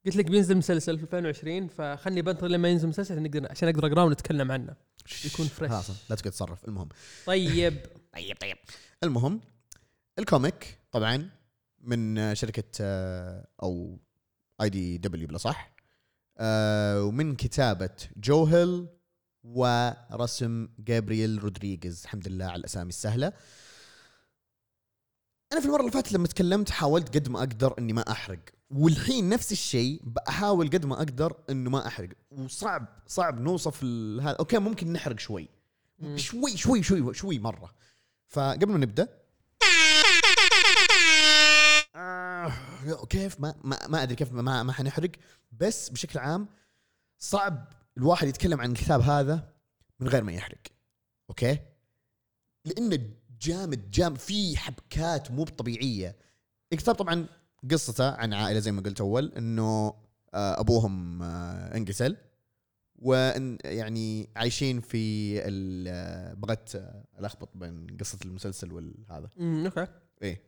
[0.06, 3.86] قلت لك بينزل مسلسل في 2020 فخلني بنطر لما ينزل مسلسل عشان نقدر عشان أقدر
[3.86, 4.76] أقراه ونتكلم عنه.
[5.24, 5.70] يكون fresh.
[5.70, 6.64] خلاص لا تقعد تصرف.
[6.64, 6.88] المهم.
[7.26, 7.76] طيب.
[8.14, 8.56] طيب طيب.
[9.04, 9.40] المهم
[10.18, 11.30] ال comic طبعا
[11.80, 13.98] من شركة آه، أو
[14.60, 15.76] IDW بلا صح
[16.38, 18.88] آه، ومن كتابة جو هيل
[19.46, 22.02] ورسم جابرييل رودريغيز.
[22.04, 23.32] الحمد لله على الأسامي السهلة.
[25.52, 28.38] أنا في المرة اللي فاتت لما تكلمت حاولت قد ما أقدر إني ما أحرق.
[28.70, 32.08] والحين نفس الشيء بحاول قد ما أقدر إنه ما أحرق.
[32.30, 33.84] وصعب صعب نوصف
[34.22, 34.36] هذا.
[34.36, 35.48] أوكي ممكن نحرق شوي.
[35.98, 36.16] مم.
[36.16, 37.74] شوي شوي شوي شوي مرة.
[38.28, 39.08] فقبل ما نبدأ.
[41.96, 42.52] آه،
[43.08, 45.10] كيف ما ما, ما أدري كيف ما ما حنحرق.
[45.52, 46.48] بس بشكل عام
[47.18, 49.52] صعب الواحد يتكلم عن الكتاب هذا
[50.00, 50.58] من غير ما يحرق
[51.30, 51.58] okay؟
[52.64, 52.98] لأنه
[53.40, 56.16] جامد جامد في حبكات مو طبيعيه
[56.72, 57.26] الكتاب طبعا
[57.70, 59.94] قصته عن عائلة زي ما قلت أول إنه
[60.34, 62.16] آه، أبوهم آه، انقتل
[62.98, 66.72] وإن يعني عايشين في ال- آه، بغيت
[67.20, 69.30] ألخبط بين قصة المسلسل والهذا.
[69.66, 69.86] okay.
[70.22, 70.42] إيه.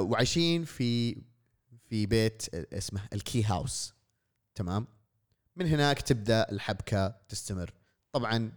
[0.00, 1.22] وعايشين في
[1.88, 3.94] في بيت اسمه ال Key House.
[4.54, 4.86] تمام؟
[5.56, 7.72] من هناك تبدأ الحبكة تستمر.
[8.12, 8.52] طبعا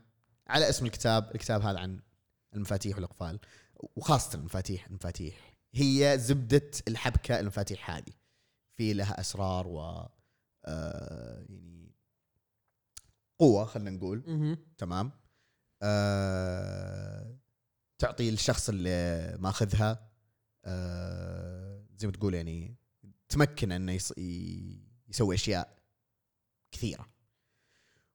[0.48, 2.00] على اسم الكتاب الكتاب هذا عن
[2.56, 3.40] المفاتيح والأقفال
[3.96, 5.54] وخاصة المفاتيح المفاتيح.
[5.74, 8.14] هي زبدة الحبكة المفاتيح هذه.
[8.78, 10.08] في لها أسرار و
[10.66, 11.96] آه يعني
[13.40, 14.24] قوة خلينا نقول.
[14.78, 15.12] تمام.
[15.82, 17.38] آه
[18.00, 20.10] تعطي الشخص اللي ماخذها
[20.66, 22.76] آه زي ما تقول يعني
[23.30, 25.83] تمكن إنه يسوي أشياء.
[26.74, 27.10] كثيرة.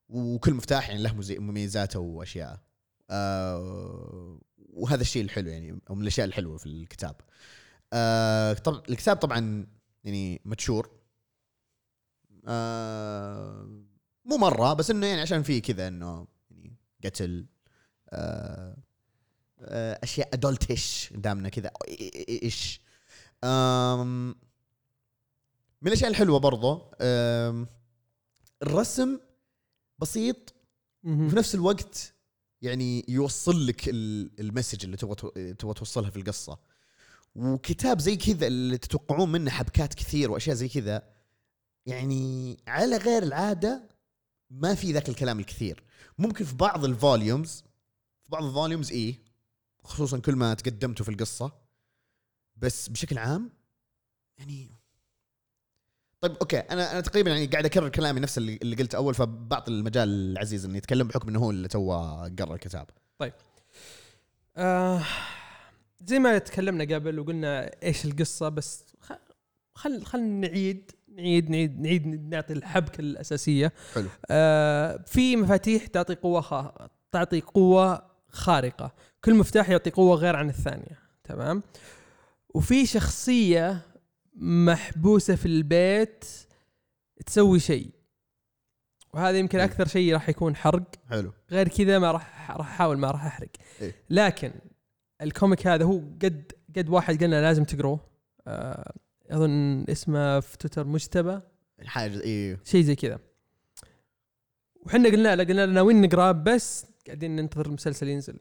[0.09, 2.61] وكل مفتاح يعني له مميزاته واشياء
[3.11, 7.17] آه وهذا الشيء الحلو يعني أو من الأشياء الحلوة في الكتاب.
[7.93, 9.67] آه طبعا الكتاب طبعا
[10.05, 10.91] يعني متشور
[12.49, 13.83] آه
[14.25, 17.47] مو مرة بس إنه يعني عشان فيه كذا إنه يعني قتل
[18.11, 18.77] آه
[19.61, 21.71] آه أشياء ادولتش دامنا كذا
[22.43, 22.81] إيش.
[25.83, 26.91] من الأشياء الحلوة برضو
[28.63, 29.21] الرسم
[29.99, 30.55] بسيط.
[31.27, 32.15] وفي نفس الوقت
[32.63, 35.15] يعني يوصل لك ال- ال message اللي تبغى
[35.55, 36.59] تبغى توصلها في القصة
[37.35, 41.15] وكتاب زي كذا اللي تتوقعون منه حبكات كثير وأشياء زي كذا
[41.87, 43.89] يعني على غير العادة
[44.51, 45.83] ما في ذاك الكلام الكثير
[46.19, 47.65] ممكن في بعض ال volumes
[48.25, 49.19] في بعض ال volumes إيه
[49.85, 51.53] خصوصا كل ما تقدمتوا في القصة
[52.57, 53.51] بس بشكل عام
[54.39, 54.71] يعني
[56.21, 56.59] طيب okay.
[56.59, 60.65] أنا أنا تقريبا يعني قاعد أكرر كلامي نفس اللي, اللي قلت أول فبعطي المجال العزيز
[60.65, 62.87] إنه يتكلم بحكم إنه هو اللي توه قرا الكتاب.
[64.57, 65.03] آه
[66.07, 68.85] زي ما تكلمنا قبل وقلنا إيش القصة بس
[69.75, 73.73] خل خل نعيد نعيد نعيد نعيد نعطي الحبكة الأساسية.
[73.95, 74.09] حلو.
[74.31, 76.73] آه في مفاتيح تعطي قوة.
[77.13, 78.95] تعطي قوة خارقة.
[79.25, 80.99] كل مفتاح يعطي قوة غير عن الثانية.
[81.25, 81.63] تمام؟
[82.55, 83.83] وفي شخصية
[84.41, 86.25] محبوسة في البيت
[87.27, 87.91] تسوي شيء.
[89.15, 89.65] وهذا يمكن مم.
[89.65, 90.95] أكثر شيء راح يكون حرق.
[91.11, 91.33] حلو.
[91.51, 93.49] غير كذا ما راح راح أحاول ما راح أحرق.
[93.81, 93.95] إيه.
[94.11, 94.53] لكن
[95.23, 98.01] الكوميك هذا هو قد قد واحد قلنا لازم تقروه
[98.47, 98.93] آه
[99.31, 101.41] أظن اسمه في تويتر مجتبى.
[101.85, 102.61] حاجة إيه.
[102.65, 103.19] شيء زي كذا.
[104.87, 108.39] وحنا قلنا له قلنا له ناويين نقرأه بس قاعدين ننتظر المسلسل ينزل.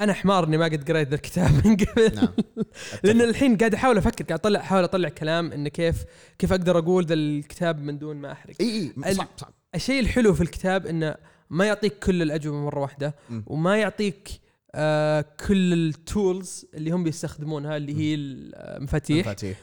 [0.00, 2.14] أنا حمار إني ما قد قريت ذا الكتاب من قبل.
[2.14, 2.28] نعم.
[3.04, 6.04] لأن الحين قاعد أحاول أفكر قاعد أطلع أحاول أطلع كلام انه كيف
[6.38, 8.54] كيف أقدر أقول ذا الكتاب من دون ما أحرق.
[8.60, 9.52] إي إي صعب صعب.
[9.74, 11.14] الشيء الحلو في الكتاب إنه
[11.50, 13.44] ما يعطيك كل الأجوبة مرة واحدة مم.
[13.46, 14.28] وما يعطيك
[14.74, 19.58] آه كل ال tools اللي هم بيستخدمونها اللي هي المفاتيح مفاتيح.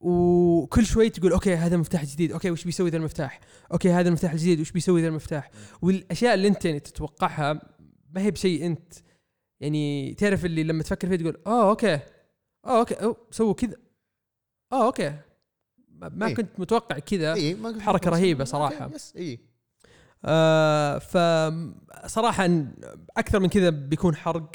[0.00, 3.40] وكل شوي تقول okay هذا مفتاح جديد okay وش بيسوي ذا المفتاح؟
[3.72, 5.50] okay هذا المفتاح الجديد وش بيسوي ذا المفتاح؟
[5.82, 7.52] والأشياء اللي أنت يعني تتوقعها
[8.14, 8.92] ما هي بشيء أنت
[9.60, 11.98] يعني تعرف اللي لما تفكر فيه تقول اوه okay
[12.66, 13.76] اوه okay أوه سووا كذا
[14.72, 15.14] اوه okay.
[15.88, 16.34] ما ما إيه.
[16.34, 17.34] كنت متوقع كذا.
[17.34, 18.90] اي ما حركة رهيبة صراحة.
[18.94, 19.38] yes اي
[20.24, 22.48] آه فصراحة
[23.16, 24.50] أكثر من كذا بيكون حرق.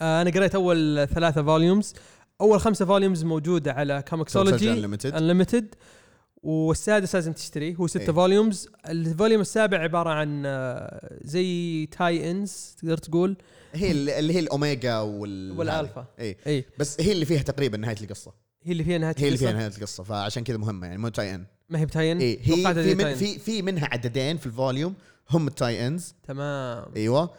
[0.00, 1.94] آه أنا قريت أول ثلاثة volumes
[2.40, 4.72] أول خمسة volumes موجودة على ComiXology
[5.04, 5.74] Unlimited
[6.46, 7.74] والسادس لازم تشتريه.
[7.74, 8.12] هو ستة إيه.
[8.12, 8.68] volumes.
[8.88, 13.36] ال volume السابع عبارة عن آه، زي tie-ins تقدر تقول.
[13.72, 16.06] هي اللي هي الأوميجا وال والألفا.
[16.20, 18.32] اي اي بس هي اللي فيها تقريبا نهاية القصة.
[18.62, 19.58] هي اللي فيها نهاية هي اللي فيها القصة.
[19.60, 20.02] نهاية القصة.
[20.02, 23.14] فعشان كذا مهمة يعني مو tie-in ما هي ب tie-in اي هي في من.
[23.14, 24.94] في في منها عددين في ال volume
[25.30, 26.84] هم ال tie-ins تمام.
[26.96, 27.30] أيوه.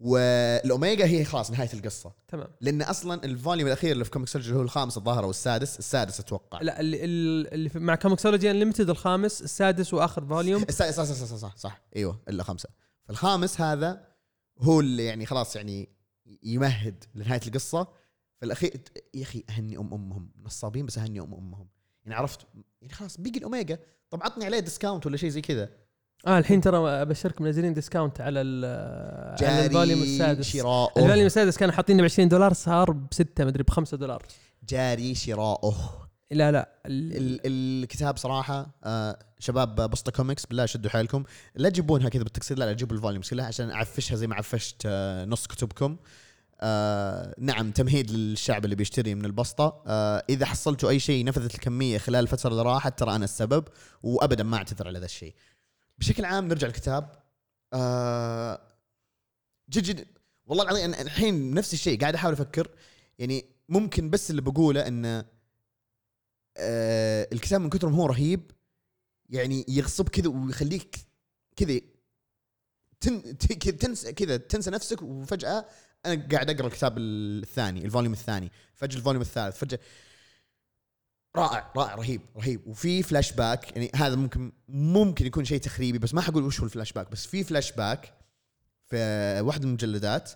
[0.00, 2.12] والأوميجا هي خلاص نهاية القصة.
[2.28, 2.48] تمام.
[2.60, 5.78] لأن أصلا ال volume الأخير اللي في ComiXology هو الخامس الظاهر أو السادس.
[5.78, 6.60] السادس أتوقع.
[6.62, 11.36] لا اللي, اللي مع ComiXology Unlimited الخامس السادس وآخر volume السادس صح صح صح, صح,
[11.36, 11.82] صح, صح.
[11.96, 12.68] أيوه إلا خمسة.
[13.04, 14.04] فالخامس هذا
[14.58, 15.88] هو اللي يعني خلاص يعني
[16.42, 17.84] يمهد لنهاية القصة.
[18.38, 18.80] في الاخير
[19.14, 20.30] يا أخي أهني أم أمهم.
[20.42, 21.68] نصابين بس أهني أم أمهم.
[22.04, 22.40] يعني عرفت؟
[22.80, 23.78] يعني خلاص بيجي الأوميجا.
[24.10, 25.70] طب عطني عليه discount ولا شيء زي كذا.
[26.26, 28.64] آه الحين ترى أبشركم منزلين discount على ال
[29.44, 30.48] على ال volume السادس.
[30.48, 30.92] شراؤه.
[31.02, 34.22] ال volume السادس كانوا حاطينه ب 20 دولار صار بستة مدري ب 5 دولار.
[34.68, 35.74] جاري شراؤه.
[36.30, 36.68] لا لا.
[36.86, 37.40] ال- ال-
[37.84, 41.24] الكتاب صراحة آه شباب بسطة كوميكس بالله شدوا حيلكم.
[41.54, 44.82] لا تجيبونها كذا بالتقسيط لا لا جيبوا ال volumes كلها عشان أعفشها زي ما عفشت
[44.86, 45.96] آه نص كتبكم.
[46.60, 49.82] آه نعم تمهيد للشعب اللي بيشتري من البسطة.
[49.86, 53.64] آه إذا حصلتوا أي شيء نفذت الكمية خلال الفترة اللي راحت ترى أنا السبب
[54.02, 55.34] وابدا ما أعتذر على ذا الشيء.
[55.98, 57.22] بشكل عام نرجع الكتاب
[57.72, 58.60] آه
[59.70, 60.06] جد جد
[60.46, 62.70] والله العظيم أنا الحين نفس الشيء قاعد أحاول أفكر.
[63.18, 65.24] يعني ممكن بس اللي بقوله انه
[66.56, 68.50] آه الكتاب من كثر ما هو رهيب.
[69.30, 70.96] يعني يغصب كذا ويخليك
[71.56, 71.80] كذا
[73.70, 75.66] تنسى كذا تنسى نفسك وفجأة
[76.06, 79.78] أنا قاعد أقرأ الكتاب الثاني ال volume الثاني فجأة ال volume الثالث فجأة
[81.38, 82.66] رائع رائع رهيب رهيب.
[82.66, 86.64] وفي فلاش باك يعني هذا ممكن ممكن يكون شيء تخريبي بس ما حقول وش هو
[86.66, 88.14] الفلاش باك بس في فلاش باك
[88.86, 88.96] في
[89.40, 90.30] واحدة من المجلدات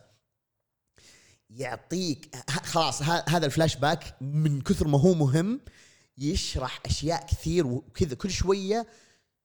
[1.51, 5.61] يعطيك خلاص هذا الفلاش باك من كثر ما هو مهم
[6.19, 8.87] يشرح أشياء كثير وكذا كل شوية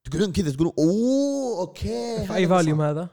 [0.04, 2.92] تقولون كذا تقولون أوه okay في اي صار.
[2.92, 3.10] هذا؟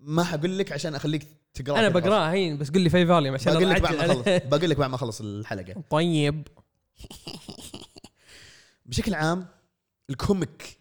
[0.00, 3.52] ما حقول لك عشان أخليك تقراه أنا بقرأها هين بس قل لي في volume عشان
[3.52, 4.24] بقول لك بعد ما أخلص.
[4.26, 5.82] بقول لك بعد ما أخلص الحلقة.
[5.90, 6.48] طيب.
[8.86, 9.46] بشكل عام
[10.10, 10.78] ال comic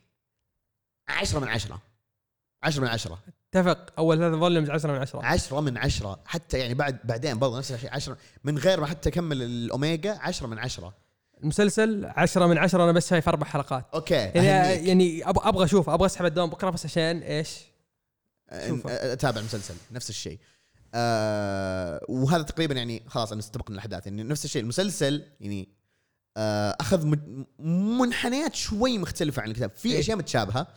[1.08, 1.82] 10 من 10
[2.64, 3.20] 10 من 10
[3.54, 3.94] اتفق.
[3.98, 7.72] أول ثلاث volumes 10 من 10 10 من 10 حتى يعني بعد بعدين برضه نفس
[7.72, 10.94] الشيء 10 من غير ما حتى أكمل الأوميجا 10 من 10
[11.44, 13.86] المسلسل 10 من 10 أنا بس شايف أربع حلقات.
[13.94, 14.14] okay.
[14.16, 14.88] يعني.
[14.88, 17.60] يعني أبغى أشوف أبغى أسحب الدوام بكرة بس عشان إيش؟
[18.50, 19.76] أتابع المسلسل.
[19.92, 20.40] نفس الشيء.
[20.94, 24.08] آه وهذا تقريبا يعني خلاص أنا استبقنا الأحداث.
[24.08, 25.70] يعني نفس الشيء المسلسل يعني
[26.38, 27.46] أخذ من-
[27.98, 30.00] منحنيات شوي مختلفة عن الكتاب في إيه.
[30.00, 30.68] أشياء متشابهة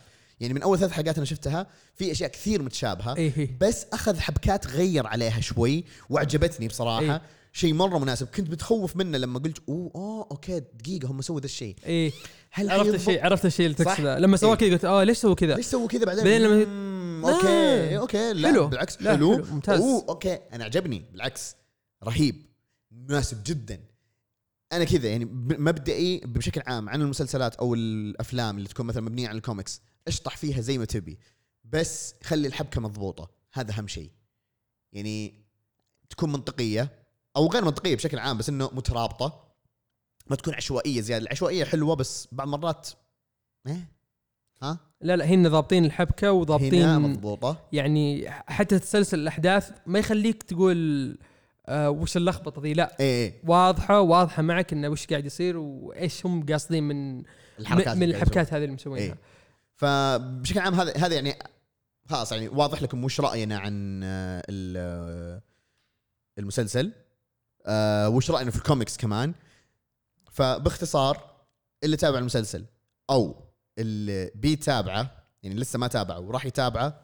[0.41, 3.57] يعني من أول ثلاث حلقات أنا شفتها في أشياء كثير متشابهة إيه إيه.
[3.61, 7.23] بس أخذ حبكات غير عليها شوي وعجبتني بصراحة إيه.
[7.53, 11.45] شيء مرة مناسب كنت متخوف منه لما قلت أوه أوه okay دقيقة هم سووا ذا
[11.47, 12.13] الشيء إيه
[12.51, 14.57] هل عرفت؟ الشيء عرفت الشيء اللي؟ تقصده لما سواه إيه.
[14.59, 16.89] كذا قلت آه ليش سووا كذا؟ ليش سووا كذا بعدين؟ بعدين لما-.
[17.35, 18.67] okay okay لا حلو.
[18.67, 19.81] بالعكس لا، حلو, حلو، ممتاز.
[19.81, 21.57] أوه okay أنا عجبني بالعكس
[22.05, 22.43] رهيب
[22.93, 23.81] مناسب جدا
[24.73, 25.25] أنا كذا يعني
[25.59, 30.61] مبدئي بشكل عام عن المسلسلات أو الأفلام اللي تكون مثلا مبنية على الكوميكس اشطح فيها
[30.61, 31.19] زي ما تبي
[31.65, 34.11] بس خلي الحبكة مضبوطة هذا أهم شيء.
[34.93, 35.35] يعني
[36.11, 36.91] تكون منطقية
[37.37, 39.45] أو غير منطقية بشكل عام بس إنه مترابطة
[40.27, 41.23] ما تكون عشوائية زيادة.
[41.23, 42.89] العشوائية حلوة بس بعض مرات
[43.67, 43.89] إيه؟
[44.63, 47.69] ها؟ لا لا هن ضابطين الحبكة وضابطين مضبوطة.
[47.73, 51.19] يعني حتى تسلسل الأحداث ما يخليك تقول
[51.69, 52.97] آه وش اللخبطة ذي؟ لا.
[53.01, 53.43] إيه إيه.
[53.45, 57.23] واضحة واضحة معك إنه وش قاعد يصير وإيش هم قاصدين من
[57.59, 59.07] الحركات من الحبكات هذه اللي مسوينها.
[59.07, 59.19] إيه.
[59.77, 61.39] فبشكل عام هذا هذا يعني
[62.07, 64.43] خلاص يعني واضح لكم وش رأينا عن آه،
[64.77, 65.43] آه،
[66.39, 66.93] المسلسل.
[67.67, 69.35] آه، وش رأينا في الكوميكس كمان.
[70.33, 71.45] فباختصار
[71.85, 72.65] اللي تابع المسلسل
[73.11, 73.49] أو
[73.79, 77.01] اللي بيتابعه يعني لسه ما تابعه وراح يتابعه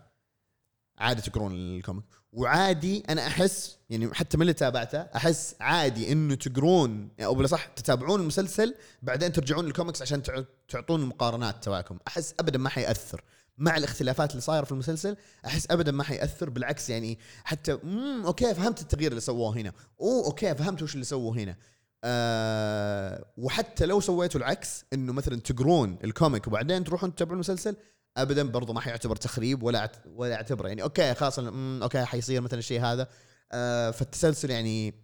[0.99, 2.05] عادي تقرون ال comic.
[2.35, 7.65] وعادي أنا أحس يعني حتى من اللي تابعته أحس عادي إنه تقرون أو بلا صح
[7.67, 11.99] تتابعون المسلسل بعدين ترجعون للكوميكس عشان تع- تعطون المقارنات تبعكم.
[12.09, 13.25] أحس ابدا ما حيأثر.
[13.59, 15.17] مع الاختلافات اللي صايرة في المسلسل
[15.47, 19.73] أحس ابدا ما حيأثر بالعكس يعني حتى امم okay فهمت التغيير اللي سووه هنا.
[20.01, 21.57] أوه okay فهمت وش اللي سووه هنا.
[22.05, 27.77] آه وحتى لو سويتوا العكس إنه مثلا تقرون ال comic وبعدين تروحون تتابعون المسلسل
[28.17, 30.69] ابدا برضو ما حيعتبر تخريب ولا ولا أعتبره.
[30.69, 33.09] يعني okay خلاص okay حيصير مثلا الشيء هذا.
[33.53, 34.95] آه فالتسلسل يعني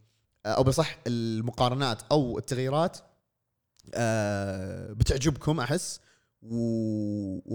[0.47, 2.99] آه أو بصح المقارنات أو التغييرات
[3.95, 6.01] آه بتعجبكم أحس
[6.43, 6.57] و...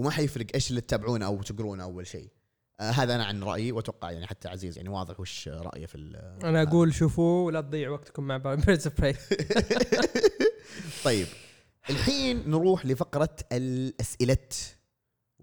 [0.00, 2.28] وما حيفرق إيش اللي تتابعونه أو تقرونه أول شيء.
[2.80, 5.96] آه هذا أنا عن رأيي وأتوقع يعني حتى عزيز يعني واضح وش رأيه في
[6.44, 9.16] أنا أقول شوفوه ولا تضيع وقتكم مع Birds of Prey
[11.04, 11.26] طيب
[11.90, 14.38] الحين نروح لفقرة الأسئلة.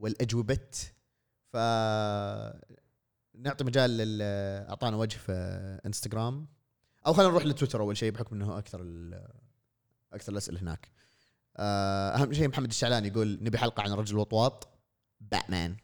[0.04, 0.70] والأجوبة.
[1.54, 1.58] ف
[3.36, 4.22] نعطي مجال لل
[4.70, 5.32] أعطانا وجه في
[5.86, 6.48] إنستغرام.
[7.08, 9.28] أو خلينا نروح لتويتر أول شيء بحكم أنه أكثر ال...
[10.14, 10.92] أكثر الأسئلة هناك.
[11.58, 14.68] آه، أهم شيء محمد الشعلان يقول نبي حلقة عن الرجل الوطواط
[15.22, 15.78] باتمان.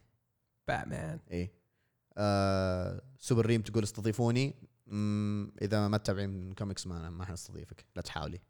[0.68, 1.20] باتمان.
[1.30, 1.52] إيه.
[2.18, 4.54] آه سوبر ريم تقول استضيفوني.
[5.62, 7.84] إذا ما تتابعين كوميكس ما ما حنستضيفك.
[7.96, 8.40] لا تحاولي.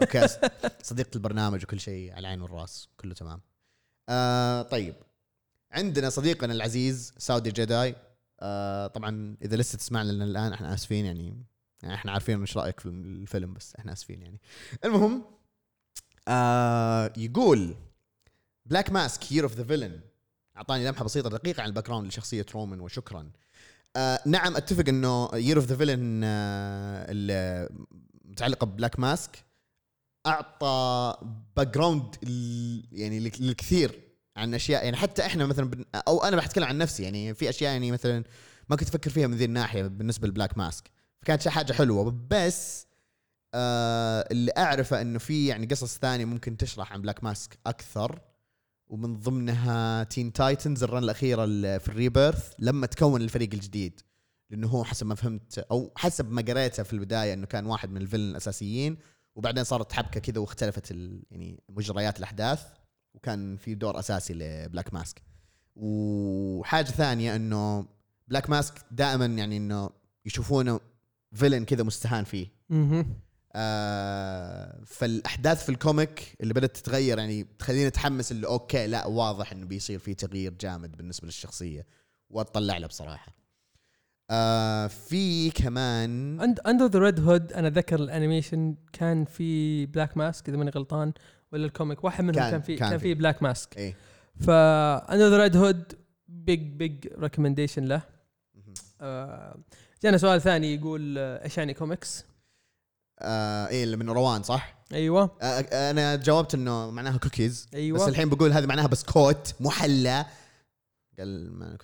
[0.00, 0.26] okay
[0.90, 2.88] صديقة البرنامج وكل شيء على العين والرأس.
[2.96, 3.40] كله تمام.
[4.08, 4.94] آه طيب.
[5.72, 7.96] عندنا صديقنا العزيز Saudi Jedi
[8.40, 11.44] آه طبعا إذا لسه تسمعنا لنا الآن إحنا آسفين يعني,
[11.82, 14.40] يعني إحنا عارفين وش رأيك في الفيلم بس إحنا آسفين يعني.
[14.84, 15.24] المهم
[16.28, 17.74] آه يقول
[18.66, 20.00] Black Mask Year of the Villain
[20.56, 23.30] أعطاني لمحة بسيطة دقيقة عن ال background لشخصية رومان وشكرا.
[23.96, 26.20] آه نعم أتفق إنه Year of the Villain
[28.24, 29.44] المتعلقه ب Black Mask
[30.26, 31.16] أعطى
[31.56, 32.14] background
[32.92, 34.00] يعني لك- للكثير
[34.36, 34.84] عن أشياء.
[34.84, 37.02] يعني حتى إحنا مثلا بن أو أنا بحتكلم عن نفسي.
[37.02, 38.24] يعني في أشياء يعني مثلا
[38.68, 40.90] ما كنت أفكر فيها من ذي الناحية بالنسبة ل Black Mask.
[41.22, 42.26] فكانت حاجة حلوة.
[42.30, 42.86] بس
[43.54, 48.20] آه اللي أعرفه إنه في يعني قصص ثانية ممكن تشرح عن Black Mask أكثر.
[48.88, 54.00] ومن ضمنها Teen Titans ال run الأخيرة ال- في ال Rebirth لما تكون الفريق الجديد.
[54.50, 58.00] لأنه هو حسب ما فهمت أو حسب ما قريته في البداية إنه كان واحد من
[58.02, 58.96] ال villain الأساسيين.
[59.34, 62.66] وبعدين صارت حبكة كذا واختلفت ال يعني مجريات الأحداث
[63.14, 65.22] وكان في دور أساسي ل Black Mask.
[65.76, 67.86] وحاجة ثانية إنه
[68.28, 69.90] Black Mask دائما يعني إنه
[70.26, 70.80] يشوفونه
[71.32, 72.46] villain كذا مستهان فيه.
[73.54, 79.52] آه فالأحداث في ال comic اللي بدأت تتغير يعني تخليني أتحمس اللي okay لا واضح
[79.52, 81.86] إنه بيصير في تغيير جامد بالنسبة للشخصية.
[82.30, 83.41] وأطلع له بصراحة.
[84.34, 90.48] آه في كمان Under the Red Hood أنا ذكر ال animation كان في Black Mask
[90.48, 91.12] إذا ماني غلطان
[91.52, 93.14] ولا ال comic واحد منهم كان- كان, في كان كان, في.
[93.14, 93.96] Black Mask إيه
[94.40, 95.92] ف Under the Red Hood
[96.28, 98.02] big big recommendation له.
[99.00, 99.58] آه
[100.02, 102.24] جانا سؤال ثاني يقول آه، إيش يعني كوميكس؟
[103.18, 107.98] آه إيه اللي من روان صح؟ أيوه آه آه، أنا جاوبت إنه معناها كوكيز أيوه
[107.98, 110.26] بس الحين بقول هذه معناها بسكوت محلى
[111.18, 111.76] قال ما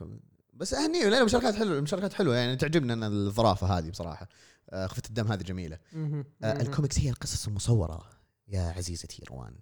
[0.58, 2.36] بس هني لا المشاركات حلوة المشاركات حلوة.
[2.36, 4.28] يعني تعجبني أنا الظرافة هذه بصراحة
[4.70, 5.78] آه خفة الدم هذه جميلة.
[5.94, 6.24] آه.
[6.62, 8.04] الكوميكس هي القصص المصورة
[8.48, 9.54] يا عزيزتي روان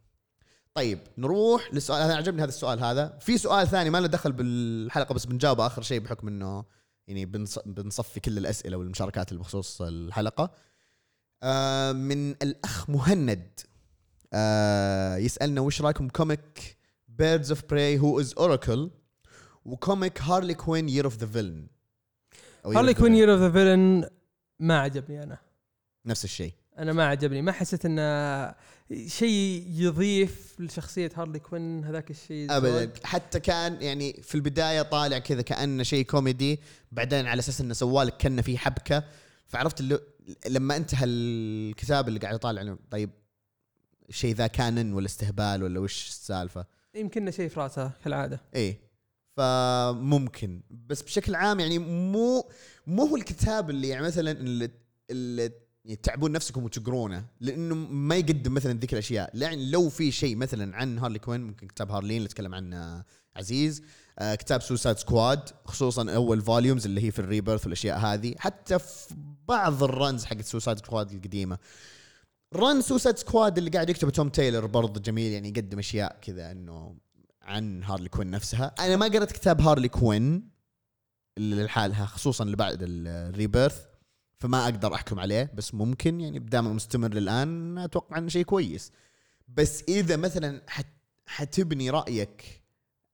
[0.74, 3.18] طيب نروح للسؤال أنا عجبني هذا السؤال هذا.
[3.20, 6.64] في سؤال ثاني ما له دخل بالحلقة بس بنجاوبه آخر شيء بحكم إنه
[7.06, 7.58] يعني بنص...
[7.58, 10.50] بنصفي كل الأسئلة والمشاركات اللي بخصوص الحلقة.
[11.42, 13.60] آه من الأخ مهند
[14.32, 16.76] آه يسألنا وش رأيكم comic
[17.08, 18.90] Birds of Prey Who Is Oracle
[19.66, 21.66] و comic Harley Quinn Year of the Villain
[22.66, 24.08] Harley Quinn Year of the Villain
[24.60, 25.38] ما عجبني أنا.
[26.06, 26.52] نفس الشيء.
[26.78, 27.42] أنا ما عجبني.
[27.42, 28.54] ما حسيت إنه
[29.06, 32.92] شيء يضيف لشخصية Harley Quinn هذاك الشيء ابدا.
[33.04, 36.60] حتى كان يعني في البداية طالع كذا كأنه شيء كوميدي
[36.92, 39.04] بعدين على أساس إنه سوالك كأنه في حبكة.
[39.46, 40.00] فعرفت اللي
[40.48, 43.10] لما انتهى الكتاب اللي قاعد يطالع إنه طيب
[44.08, 48.40] الشيء ذا canon ولا استهبال ولا وش السالفة؟ يمكن شيء في راسه كالعادة.
[48.54, 48.85] إيه.
[49.36, 50.62] فممكن.
[50.70, 52.50] بس بشكل عام يعني مو
[52.86, 54.70] مو هو الكتاب اللي يعني مثلا اللي,
[55.10, 55.52] اللي
[55.84, 59.30] يعني تعبون نفسكم وتقرونه لأنه ما يقدم مثلا ذيك الأشياء.
[59.34, 63.04] يعني لو في شيء مثلا عن هارلي كوين ممكن كتاب هارلين اللي تكلم عنه
[63.36, 63.82] عزيز
[64.18, 68.78] آه كتاب Suicide Squad خصوصا أول volumes اللي هي في ال Rebirth والأشياء هذه حتى
[68.78, 69.14] في
[69.48, 71.58] بعض ال runs حقت Suicide Squad القديمة.
[72.54, 76.96] run Suicide Squad اللي قاعد يكتبه توم تايلور برضه جميل يعني يقدم أشياء كذا إنه
[77.46, 78.74] عن هارلي كوين نفسها.
[78.78, 80.50] أنا ما قرأت كتاب هارلي كوين
[81.38, 83.84] اللي لحالها خصوصا اللي بعد ال Rebirth
[84.38, 88.92] فما أقدر أحكم عليه بس ممكن يعني بدام مستمر للان أتوقع إنه شيء كويس.
[89.48, 90.86] بس إذا مثلا حت
[91.26, 92.62] حتبني رأيك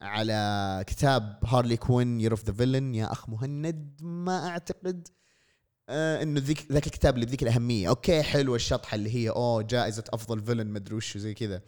[0.03, 5.09] على كتاب هارلي كوين Year of the Villain يا أخ مهند ما أعتقد
[5.89, 7.89] آه إنه ذيك ذاك الكتاب اللي بذيك الأهمية.
[7.89, 11.63] أوكي حلوة الشطحة اللي هي أوه جائزة أفضل villain مدري وش زي كذا.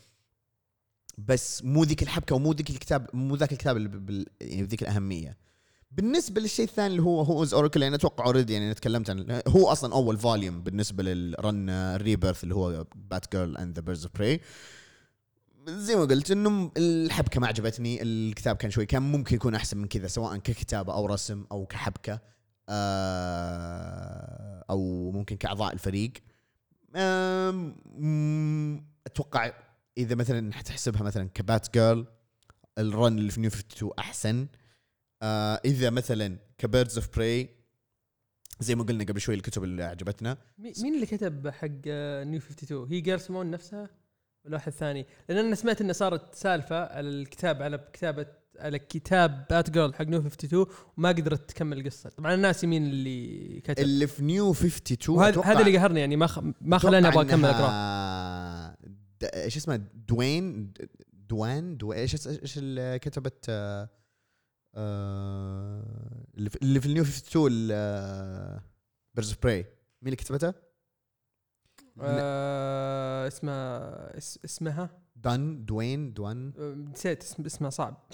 [1.18, 5.36] بس مو ذيك الحبكة ومو ذيك الكتاب مو ذاك الكتاب اللي بال يعني بذيك الأهمية.
[5.90, 9.68] بالنسبة للشيء الثاني اللي هو Who is Oracle يعني أتوقع already يعني تكلمت عن هو
[9.68, 14.40] أصلا أول volume بالنسبة لل run Rebirth اللي هو Batgirl and the Birds of Prey
[15.68, 19.88] زي ما قلت إنه الحبكة ما عجبتني الكتاب كان شوي كان ممكن يكون أحسن من
[19.88, 22.20] كذا سواء ككتابة أو رسم أو كحبكة
[22.68, 26.12] آه، أو ممكن كأعضاء الفريق.
[29.06, 29.52] أتوقع
[29.98, 32.06] إذا مثلا حتحسبها مثلا ك Batgirl ال
[32.78, 34.46] run اللي في New 52 أحسن.
[35.22, 37.48] آه إذا مثلا ك Birds of Prey
[38.60, 42.38] زي ما قلنا قبل شوي الكتب اللي عجبتنا مي- مين اللي كتب حق آه، نيو
[42.40, 43.88] 52 هي جير سمون نفسها؟
[44.44, 48.26] ولا واحد ثاني؟ لأن أنا سمعت انه صارت سالفة على الكتاب على كتابة
[48.58, 50.66] على كتاب Batgirl حق New 52
[50.96, 53.78] وما قدرت تكمل القصة طبعا ناسي مين اللي كتب.
[53.84, 56.40] اللي في New 52 وهذا أتوقع- هذا اللي قهرني يعني ما خ...
[56.60, 57.70] ما خلاني أبغى أكمل أقرأه.
[59.24, 59.76] إيش اسمه
[60.08, 60.72] دوين
[61.12, 63.90] دوان دو إيش إيش اللي كتبت آه،
[64.74, 67.68] آه، اللي في اللي في ال New 52
[69.14, 69.62] Birds of Prey
[70.02, 70.54] مين اللي كتبتها؟
[72.00, 74.38] آه اسمها اس...
[74.44, 76.52] اسمها؟ دان دوين دوان.
[76.58, 78.12] آه، نسيت اسم اسمها صعب.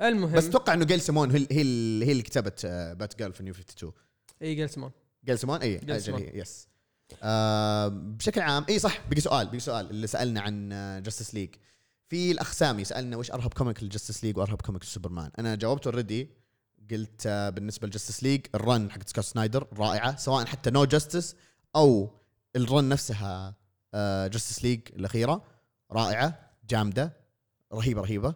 [0.00, 3.52] المهم بس أتوقع إنه جيل سيمون هي هي اللي هي اللي كتبت Batgirl في New
[3.52, 3.92] 52
[4.42, 4.92] اي جيل سيمون.
[5.60, 6.20] اي جيل سيمون.
[6.20, 6.69] هي yes
[7.22, 10.68] آه بشكل عام إي صح بقي سؤال بقي سؤال اللي سألنا عن
[11.04, 11.54] Justice League
[12.08, 15.86] في الاخ سامي سالنا وش أرهب comic ل Justice League وأرهب comic لسوبرمان؟ أنا جاوبت
[15.86, 16.30] already
[16.90, 20.84] قلت آه بالنسبة ل Justice League ال run حق سكوت سنايدر رائعة سواء حتى No
[20.84, 21.36] Justice
[21.76, 22.10] أو
[22.56, 23.54] ال run نفسها
[23.94, 25.42] آه Justice League الأخيرة
[25.92, 27.12] رائعة جامدة
[27.72, 28.34] رهيبة رهيبة.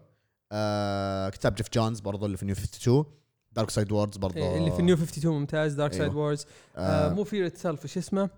[0.53, 3.05] آه كتاب جيف جونز برضو اللي في New 52
[3.53, 4.39] دارك سايد ووردز برضو.
[4.39, 6.17] إيه، اللي في نيو 52 ممتاز دارك سايد أيوه.
[6.17, 6.47] وورز
[6.77, 8.31] آه مو في سيلف إيش اسمه؟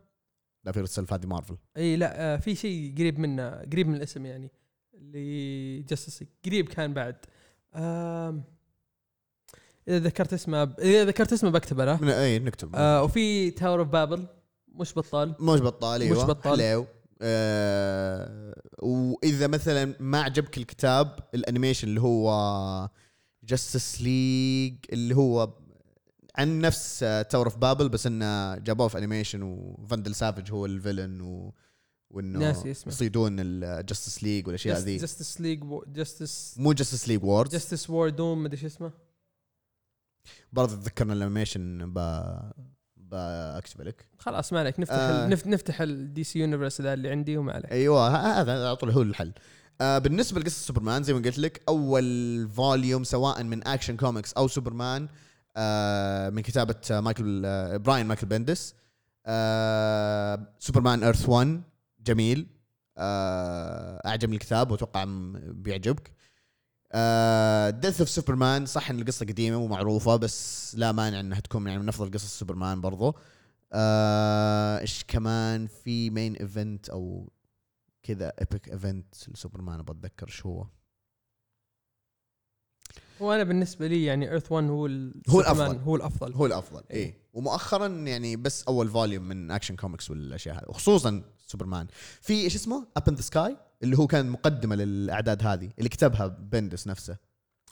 [0.66, 1.56] لا في رسالة هذه مارفل.
[1.76, 4.50] إي لا آه في شيء قريب منه قريب من الاسم يعني
[4.94, 7.16] اللي جاستس قريب كان بعد.
[9.88, 10.80] إذا ذكرت اسمه ب...
[10.80, 14.26] إذا ذكرت اسمه بكتبه له إي نكتب آه وفي تاور اوف بابل
[14.68, 15.34] مش بطال.
[15.40, 16.62] مش بطال أيوه مش بطال.
[16.62, 16.86] حلو.
[17.22, 22.90] آه وإذا مثلا ما عجبك الكتاب الأنيميشن اللي هو
[23.44, 25.54] Justice League اللي هو
[26.36, 26.98] عن نفس
[27.30, 31.54] Tower of Babel بس إنه جابوه في animation وفاندل سافج هو ال villain و
[32.10, 32.92] وإنه ناسي اسمه.
[32.92, 38.08] يصيدون ال Justice League والأشياء ذي Justice League Justice مو Justice League Wars Justice War
[38.08, 38.90] Doom مدري إيش اسمه.
[40.52, 41.98] برضه تذكرنا ال animation ب
[42.96, 44.08] بكتب لك.
[44.18, 44.80] خلاص ما عليك.
[44.80, 45.24] نفتح آه.
[45.24, 47.72] آه نفت نفتح ال DC Universe ذا اللي عندي وما عليك.
[47.72, 48.08] أيوه
[48.40, 49.32] هذا على طول هو الحل.
[49.80, 54.48] آه بالنسبة لقصة سوبرمان زي ما قلت لك أول volume سواء من Action Comics أو
[54.48, 55.25] سوبرمان آه
[56.30, 58.74] من كتابة آه، مايكل آه براين مايكل بندس.
[59.26, 61.62] آه سوبرمان Earth 1
[62.00, 62.46] جميل.
[62.98, 65.04] آه اعجبني الكتاب وأتوقع
[65.36, 66.12] بيعجبك.
[67.80, 71.88] Death of Superman صح إن القصة قديمة ومعروفة بس لا مانع إنها تكون يعني من
[71.88, 73.16] أفضل قصص سوبرمان برضو.
[73.72, 77.32] آه، إيش كمان في main event أو
[78.02, 80.66] كذا epic event لسوبرمان أبغى أتذكر شو هو؟
[83.22, 84.70] هو أنا بالنسبة لي يعني Earth 1 هو
[85.28, 85.76] هو الأفضل.
[85.78, 86.82] هو الأفضل هو الأفضل.
[86.92, 91.86] اي ومؤخرا يعني بس أول volume من Action Comics والأشياء هذه وخصوصا سوبرمان
[92.20, 96.26] في إيش اسمه Up in the Sky اللي هو كان مقدمة للأعداد هذه اللي كتبها
[96.26, 97.16] بندس نفسه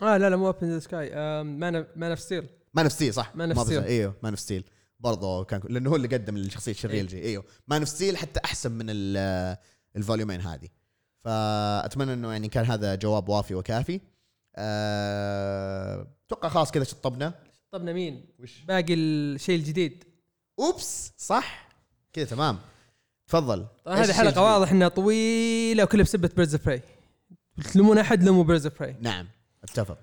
[0.03, 1.11] آه لا لا مو Up in the Sky
[1.45, 3.69] Man Man of Steel Man of Steel صح Man of ما Steel.
[3.69, 3.85] بنسى.
[3.85, 4.65] إيوه Man of Steel
[5.01, 7.01] برضه كان لأنه هو اللي قدم الشخصية الشريرة إيه.
[7.03, 9.57] الجي إيوه Man of Steel حتى أحسن من ال-
[9.97, 10.69] الفوليومين هذه
[11.25, 14.01] فأتمنى إنه يعني كان هذا جواب وافي وكافي
[14.57, 17.35] أه، أتوقع خلاص كذا شطبنا.
[17.71, 20.05] طبنا مين؟ وش؟ باقي الشيء الجديد.
[20.59, 21.69] oops صح؟
[22.13, 22.59] كذا تمام.
[23.27, 23.67] تفضل.
[23.89, 26.83] هذه حلقة؟ واضح إنها طويلة وكلها بسبة Birds of Prey
[27.73, 29.29] تلومون أحد لوموا Birds of Prey نعم
[29.65, 29.99] أتفق.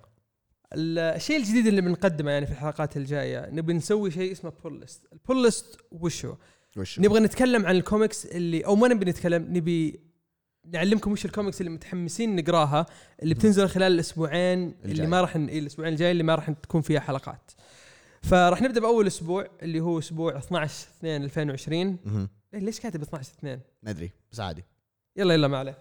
[0.74, 5.20] الشيء الجديد اللي بنقدمه يعني في الحلقات الجاية نبي نسوي شيء اسمه pull list ال
[5.20, 6.38] pull list وش هو
[6.78, 10.00] وش نبغى نتكلم عن الكوميكس اللي أو ما نبي نتكلم نبي
[10.66, 12.86] نعلمكم وش الكوميكس اللي متحمسين نقراها
[13.24, 15.08] اللي بتنزل خلال الأسبوعين اللي الجاي.
[15.08, 17.52] ما راح ن- إيه، الأسبوعين الجاي اللي ما راح تكون فيها حلقات.
[18.22, 22.30] فراح نبدأ بأول أسبوع اللي هو أسبوع 12 2 2020 مهم.
[22.54, 24.64] إيه ليش كاتب 12 2 ما أدري بس عادي.
[25.18, 25.78] يلا يلا ما عليه.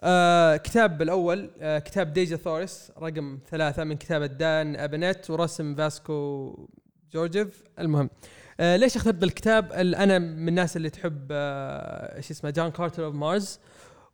[0.00, 6.68] آه كتاب الأول آه كتاب ديجا ثوريس رقم ثلاثة من كتابة دان أبنت ورسم فاسكو
[7.12, 7.62] جورجيف.
[7.78, 8.10] المهم
[8.60, 13.14] آه ليش أخترت الكتاب ال- أنا من الناس اللي تحب آه اسمه John Carter of
[13.14, 13.58] Mars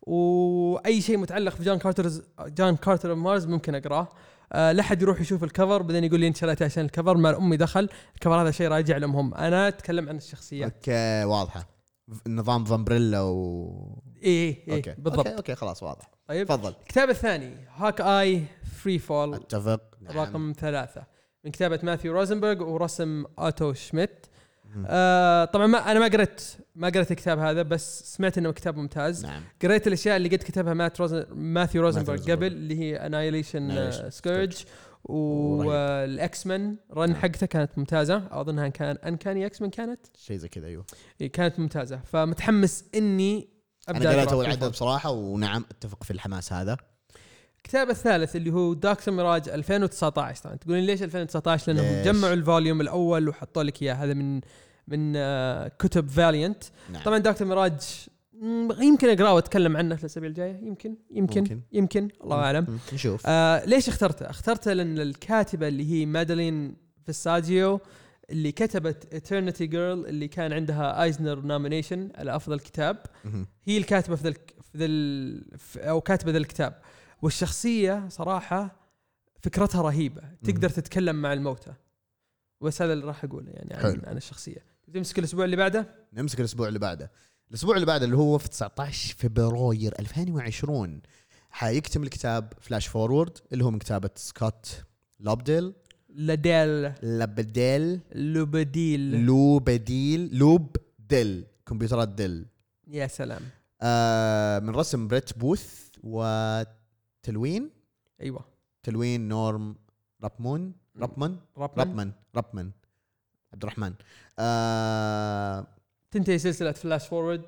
[0.07, 4.09] وأي شيء متعلق في John Carter John Carter Mars ممكن أقراه.
[4.53, 7.17] آه لا أحد يروح يشوف ال cover بعدين يقول لي انت شريته عشان ال cover
[7.17, 7.89] ما لي دخل.
[8.15, 11.69] ال cover هذا شيء راجع لهم هم أنا أتكلم عن الشخصيات okay واضحة.
[12.27, 14.95] نظام Vampirella و إيه إيه أوكي.
[14.99, 15.27] بالضبط.
[15.27, 16.11] أوكي أوكي خلاص واضح.
[16.29, 16.47] طيب.
[16.47, 16.75] تفضل.
[16.83, 18.45] الكتاب الثاني Hawkeye
[18.83, 19.81] Freefall أتفق.
[20.01, 20.19] نعم.
[20.19, 21.03] رقم ثلاثة.
[21.45, 24.27] من كتابة ماثيو روزنبرغ ورسم اوتو شميت.
[24.87, 26.43] آه طبعا ما أنا ما قريت
[26.75, 29.27] ما قريت الكتاب هذا بس سمعت إنه كتاب ممتاز.
[29.27, 29.43] نعم.
[29.63, 32.33] قريت الأشياء اللي قد كتبها مات روزن ماثيو روزنبرغ.
[32.33, 34.65] قبل اللي هي Annihilation Scourge
[35.05, 37.21] وال X-Men run نعم.
[37.21, 38.23] حقته كانت ممتازة.
[38.31, 40.85] أظنها كان Uncanny X-Men كانت؟ شيء زي كذا أيوه.
[41.33, 42.01] كانت ممتازة.
[42.05, 43.49] فمتحمس إني
[43.89, 44.71] أبدأ أنا قريت أول عدد.
[44.71, 46.77] بصراحة ونعم أتفق في الحماس هذا.
[47.57, 52.41] الكتاب الثالث اللي هو Doctor Mirage 2019 طبعا تقولين ليش 2019 لأنهم ليش؟ جمعوا ال
[52.41, 53.95] volume الأول وحطوا لك إياه.
[53.95, 54.41] هذا من
[54.89, 57.03] من آه، كتب فاليانت نعم.
[57.03, 58.07] طبعا Doctor Mirage
[58.81, 60.57] يمكن أقرأه وأتكلم عنه في الأسابيع الجاية.
[60.67, 61.61] يمكن يمكن ممكن.
[61.73, 62.79] يمكن, الله أعلم.
[62.93, 63.23] نشوف.
[63.27, 67.81] آه ليش اخترته؟ اخترته لأن الكاتبة اللي هي ماجدالين فيساجيو
[68.31, 72.97] اللي كتبت Eternity Girl اللي كان عندها Eisner nomination على افضل كتاب.
[73.65, 74.29] هي الكاتبة في
[74.77, 74.87] ذا
[75.59, 76.81] في- أو كاتبة ذا الكتاب.
[77.23, 78.77] والشخصية صراحة
[79.43, 80.23] فكرتها رهيبة.
[80.45, 81.73] تقدر تتكلم مع الموتى.
[82.61, 84.01] بس هذا اللي راح أقوله يعني عن, حلو.
[84.07, 84.76] عن الشخصية.
[84.95, 87.11] تمسك الأسبوع اللي بعده؟ نمسك الأسبوع اللي بعده.
[87.49, 91.03] الأسبوع اللي بعده اللي هو في 19 فبراير 2020
[91.51, 94.85] حيكتمل كتاب Flash Forward اللي هو من كتابة سكوت
[95.21, 95.75] لوبديل
[96.09, 99.27] لاديل لابديل لوبديل.
[99.27, 102.47] لو بديل لوب ديل كمبيوترات ديل.
[102.89, 103.43] يا سلام.
[103.83, 107.71] آه من رسم بريت بوث وتلوين.
[108.21, 108.45] أيوه.
[108.83, 109.77] تلوين نورم
[110.23, 110.73] رابموند.
[110.97, 112.71] رابمان رابمان رابمان رابمان
[113.57, 113.95] عبد الرحمن.
[114.39, 115.67] آه
[116.11, 117.43] تنتهي سلسلة Flash Forward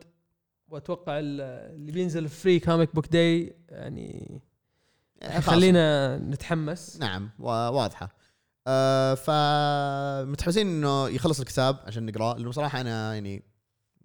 [0.68, 1.40] وأتوقع ال-
[1.74, 4.40] اللي بينزل Free Comic Book Day يعني
[5.22, 5.44] خلاص.
[5.44, 6.96] خلينا نتحمس.
[7.00, 8.14] نعم وا- واضحة.
[8.66, 13.42] آه فمتحمسين إنه يخلص الكتاب عشان نقرأه لأنه بصراحة أنا يعني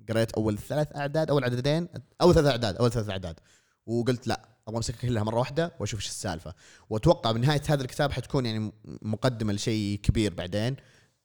[0.09, 1.87] قريت أول ثلاث أعداد أول عددين
[2.21, 3.39] اول ثلاث أعداد أول ثلاث أعداد.
[3.85, 6.53] وقلت لا أبغى امسكها كلها مرة واحدة وأشوف إيش السالفة.
[6.89, 10.75] وأتوقع بنهاية هذا الكتاب حتكون يعني مقدمة لشيء كبير بعدين.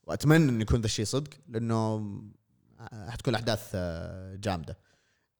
[0.08, 2.12] وأتمنى إنه يكون ذا الشيء صدق لأنه
[3.08, 4.78] حتكون الأحداث آه، جامدة.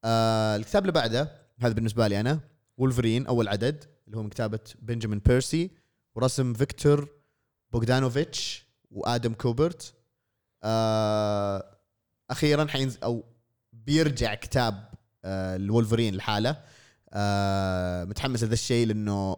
[0.04, 2.40] آه الكتاب اللي بعده هذا بالنسبة لي أنا
[2.76, 5.70] وولفرين أول عدد اللي هو من كتابة بنجامين بيرسي
[6.14, 7.08] ورسم فيكتور
[7.72, 9.94] بوغدانوفيتش وآدم كوبرت.
[10.62, 11.78] آه
[12.30, 13.24] أخيرا حينزل أو
[13.72, 14.94] بيرجع كتاب
[15.24, 16.62] الولفرين لحاله.
[18.04, 19.36] متحمس لذا الشيء لأنه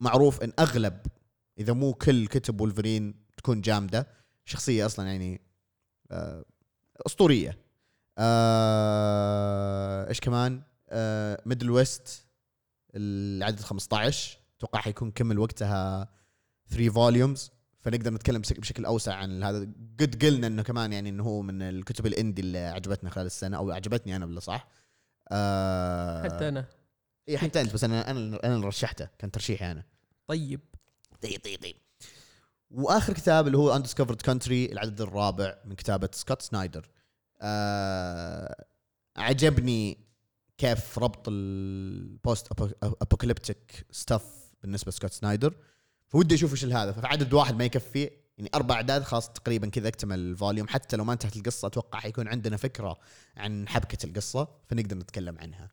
[0.00, 1.00] معروف إن أغلب
[1.58, 4.19] إذا مو كل كتب وولفرين تكون جامدة.
[4.50, 5.40] شخصية أصلا يعني
[6.10, 6.44] آه
[7.06, 7.58] أسطورية.
[8.18, 12.26] آه إيش كمان؟ آه Middlewest
[12.94, 16.08] العدد 15 أتوقع حيكون كمل وقتها
[16.70, 19.68] 3 volumes فنقدر نتكلم بشكل, أوسع عن هذا.
[20.00, 23.56] قد قلنا إنه كمان يعني إنه هو من الكتب ال indie اللي عجبتنا خلال السنة
[23.56, 24.68] أو عجبتني أنا ولا صح؟
[25.28, 26.68] آه حتى أنا.
[27.28, 29.84] اي حتى أنت بس أنا أنا أنا اللي رشحته كان ترشيحي أنا.
[30.26, 30.60] طيب.
[31.22, 31.76] طيب طيب طيب.
[32.70, 36.90] وآخر كتاب اللي هو Undiscovered Country العدد الرابع من كتابة سكوت سنايدر.
[37.40, 38.64] آه
[39.16, 39.98] عجبني
[40.58, 44.24] كيف ربط ال post apocalyptic stuff
[44.62, 45.54] بالنسبة لسكوت سنايدر.
[46.08, 48.10] فودي أشوف إيش هذا فعدد واحد ما يكفي.
[48.38, 50.68] يعني أربع أعداد خلاص تقريبا كذا أكتمل ال volume.
[50.68, 52.98] حتى لو ما انتهت القصة أتوقع حيكون عندنا فكرة
[53.36, 55.70] عن حبكة القصة فنقدر نتكلم عنها.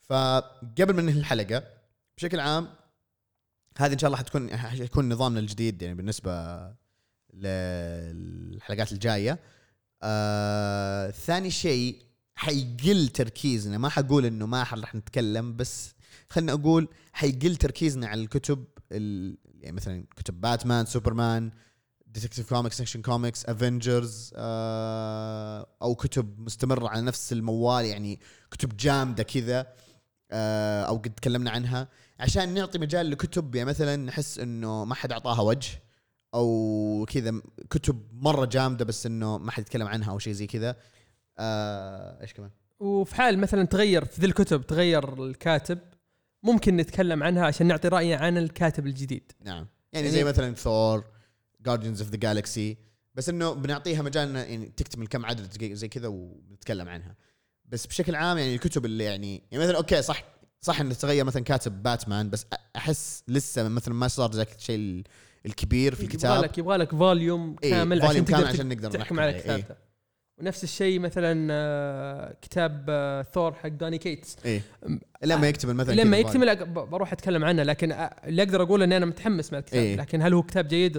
[0.00, 1.64] فقبل ما ننهي الحلقة
[2.16, 2.68] بشكل عام
[3.78, 6.32] هذه إن شاء الله حتكون حيكون نظامنا الجديد يعني بالنسبة
[7.34, 9.38] للحلقات الجاية.
[10.02, 12.02] آه ثاني شيء
[12.34, 13.78] حيقل تركيزنا.
[13.78, 15.94] ما حقول إنه ما راح نتكلم بس
[16.30, 19.36] خلينا أقول حيقل تركيزنا على الكتب ال...
[19.60, 21.50] يعني مثلا كتب باتمان سوبرمان
[22.06, 24.32] Detective Comics Action Comics Avengers
[25.82, 28.20] أو كتب مستمرة على نفس الموال يعني
[28.50, 29.66] كتب جامدة كذا
[30.30, 31.88] آه أو قد تكلمنا عنها.
[32.20, 35.82] عشان نعطي مجال لكتب يعني مثلا نحس إنه ما حد أعطاها وجه
[36.34, 37.32] أو كذا
[37.70, 40.76] كتب مرة جامدة بس إنه ما حد يتكلم عنها أو شيء زي كذا.
[41.38, 42.50] آه إيش كمان؟
[42.80, 45.78] وفي حال مثلا تغير في ذي الكتب تغير الكاتب
[46.42, 49.32] ممكن نتكلم عنها عشان نعطي رأي عن الكاتب الجديد.
[49.44, 49.66] نعم.
[49.92, 51.04] يعني, يعني- زي مثلا ثور
[51.60, 52.76] Guardians of the Galaxy
[53.14, 57.16] بس إنه بنعطيها مجال يعني تكتمل كم عدد زي كذا ونتكلم عنها.
[57.64, 60.24] بس بشكل عام يعني الكتب اللي يعني يعني مثلا okay صح
[60.66, 62.46] صح إنه تغير مثلا كاتب باتمان بس
[62.76, 65.04] أحس لسه مثلا ما صار ذاك الشيء ال-
[65.46, 66.44] الكبير في الكتاب.
[66.44, 69.28] لك يبغى لك volume إيه، كامل volume عشان كامل تقدر عشان نقدر تحكم نحكم على
[69.28, 69.76] عليه، الكتاب إيه.
[70.40, 74.36] ونفس الشيء مثلا آه، كتاب آه، ثور حق داني كيتس.
[74.44, 74.62] إيه.
[75.24, 79.06] لما يكتب مثلا لما يكتمل بروح أتكلم عنه لكن آه، اللي أقدر أقول إني أنا
[79.06, 79.96] متحمس مع الكتاب إيه.
[79.96, 80.96] لكن هل هو كتاب جيد؟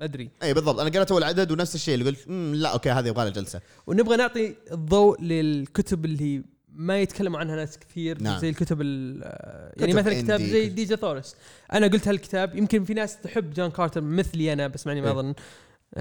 [0.00, 0.30] ما أدري.
[0.42, 0.80] اي بالضبط.
[0.80, 3.60] أنا قرأت أول عدد ونفس الشيء اللي قلت "مم، لا okay هذه يبغى لها جلسة.
[3.86, 6.42] ونبغى نعطي الضوء للكتب اللي
[6.72, 8.38] ما يتكلموا عنها ناس كثير نعم.
[8.38, 11.36] زي الكتب ال- آه، يعني مثلا كتاب زي Dejah Thoris.
[11.72, 15.12] أنا قلت هالكتاب يمكن في ناس تحب جون كارتر مثلي أنا بس معني ما إيه.
[15.12, 15.34] أظن.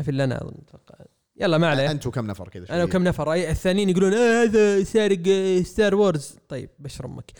[0.01, 1.05] في الا أنا أظن أتوقع.
[1.41, 1.91] يلا ما عليه.
[1.91, 2.83] انت وكم نفر كذا أنا.
[2.83, 3.33] وكم نفر.
[3.33, 7.31] الثانيين يقولون آه هذا سارق آه، Star Wars طيب بشر أمك.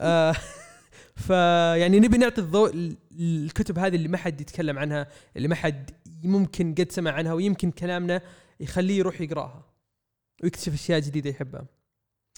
[0.00, 0.34] آه
[1.26, 5.06] فيعني نبي نعطي الضوء للكتب هذه اللي ما حد يتكلم عنها
[5.36, 5.90] اللي ما حد
[6.22, 8.20] ممكن قد سمع عنها ويمكن كلامنا
[8.60, 9.64] يخليه يروح يقراها
[10.42, 11.66] ويكتشف أشياء جديدة يحبها.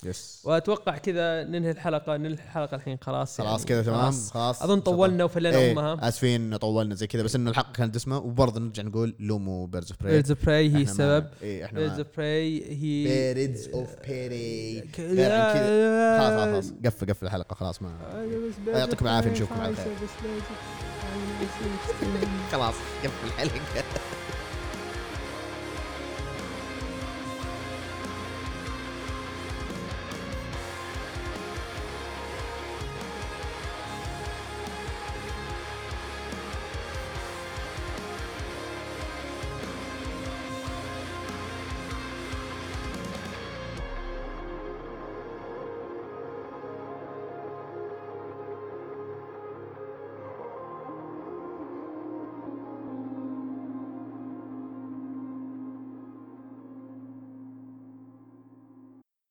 [0.04, 2.98] yes وأتوقع كذا ننهي الحلقة ننهي الحلقة الحين.
[3.02, 4.00] خلاص خلاص يعني كذا تمام.
[4.02, 4.30] خلاص.
[4.30, 4.62] خلاص.
[4.62, 6.08] أظن طولنا وفلينا إيه أمها.
[6.08, 7.22] آسفين طولنا زي كذا.
[7.22, 10.76] بس إنه الحلقة كانت دسمه وبرضه نرجع نقول لوموا Birds of Prey Birds of Prey
[10.76, 11.26] هي السبب.
[11.42, 14.84] اي إحنا Birds of Prey هي Birds of Prey
[16.18, 17.92] خلاص خلاص قفل قفل الحلقة خلاص ما
[18.66, 19.86] يعطيكم العافية، نشوفكم على خير.
[22.52, 22.74] خلاص
[23.04, 23.97] قفل الحلقة.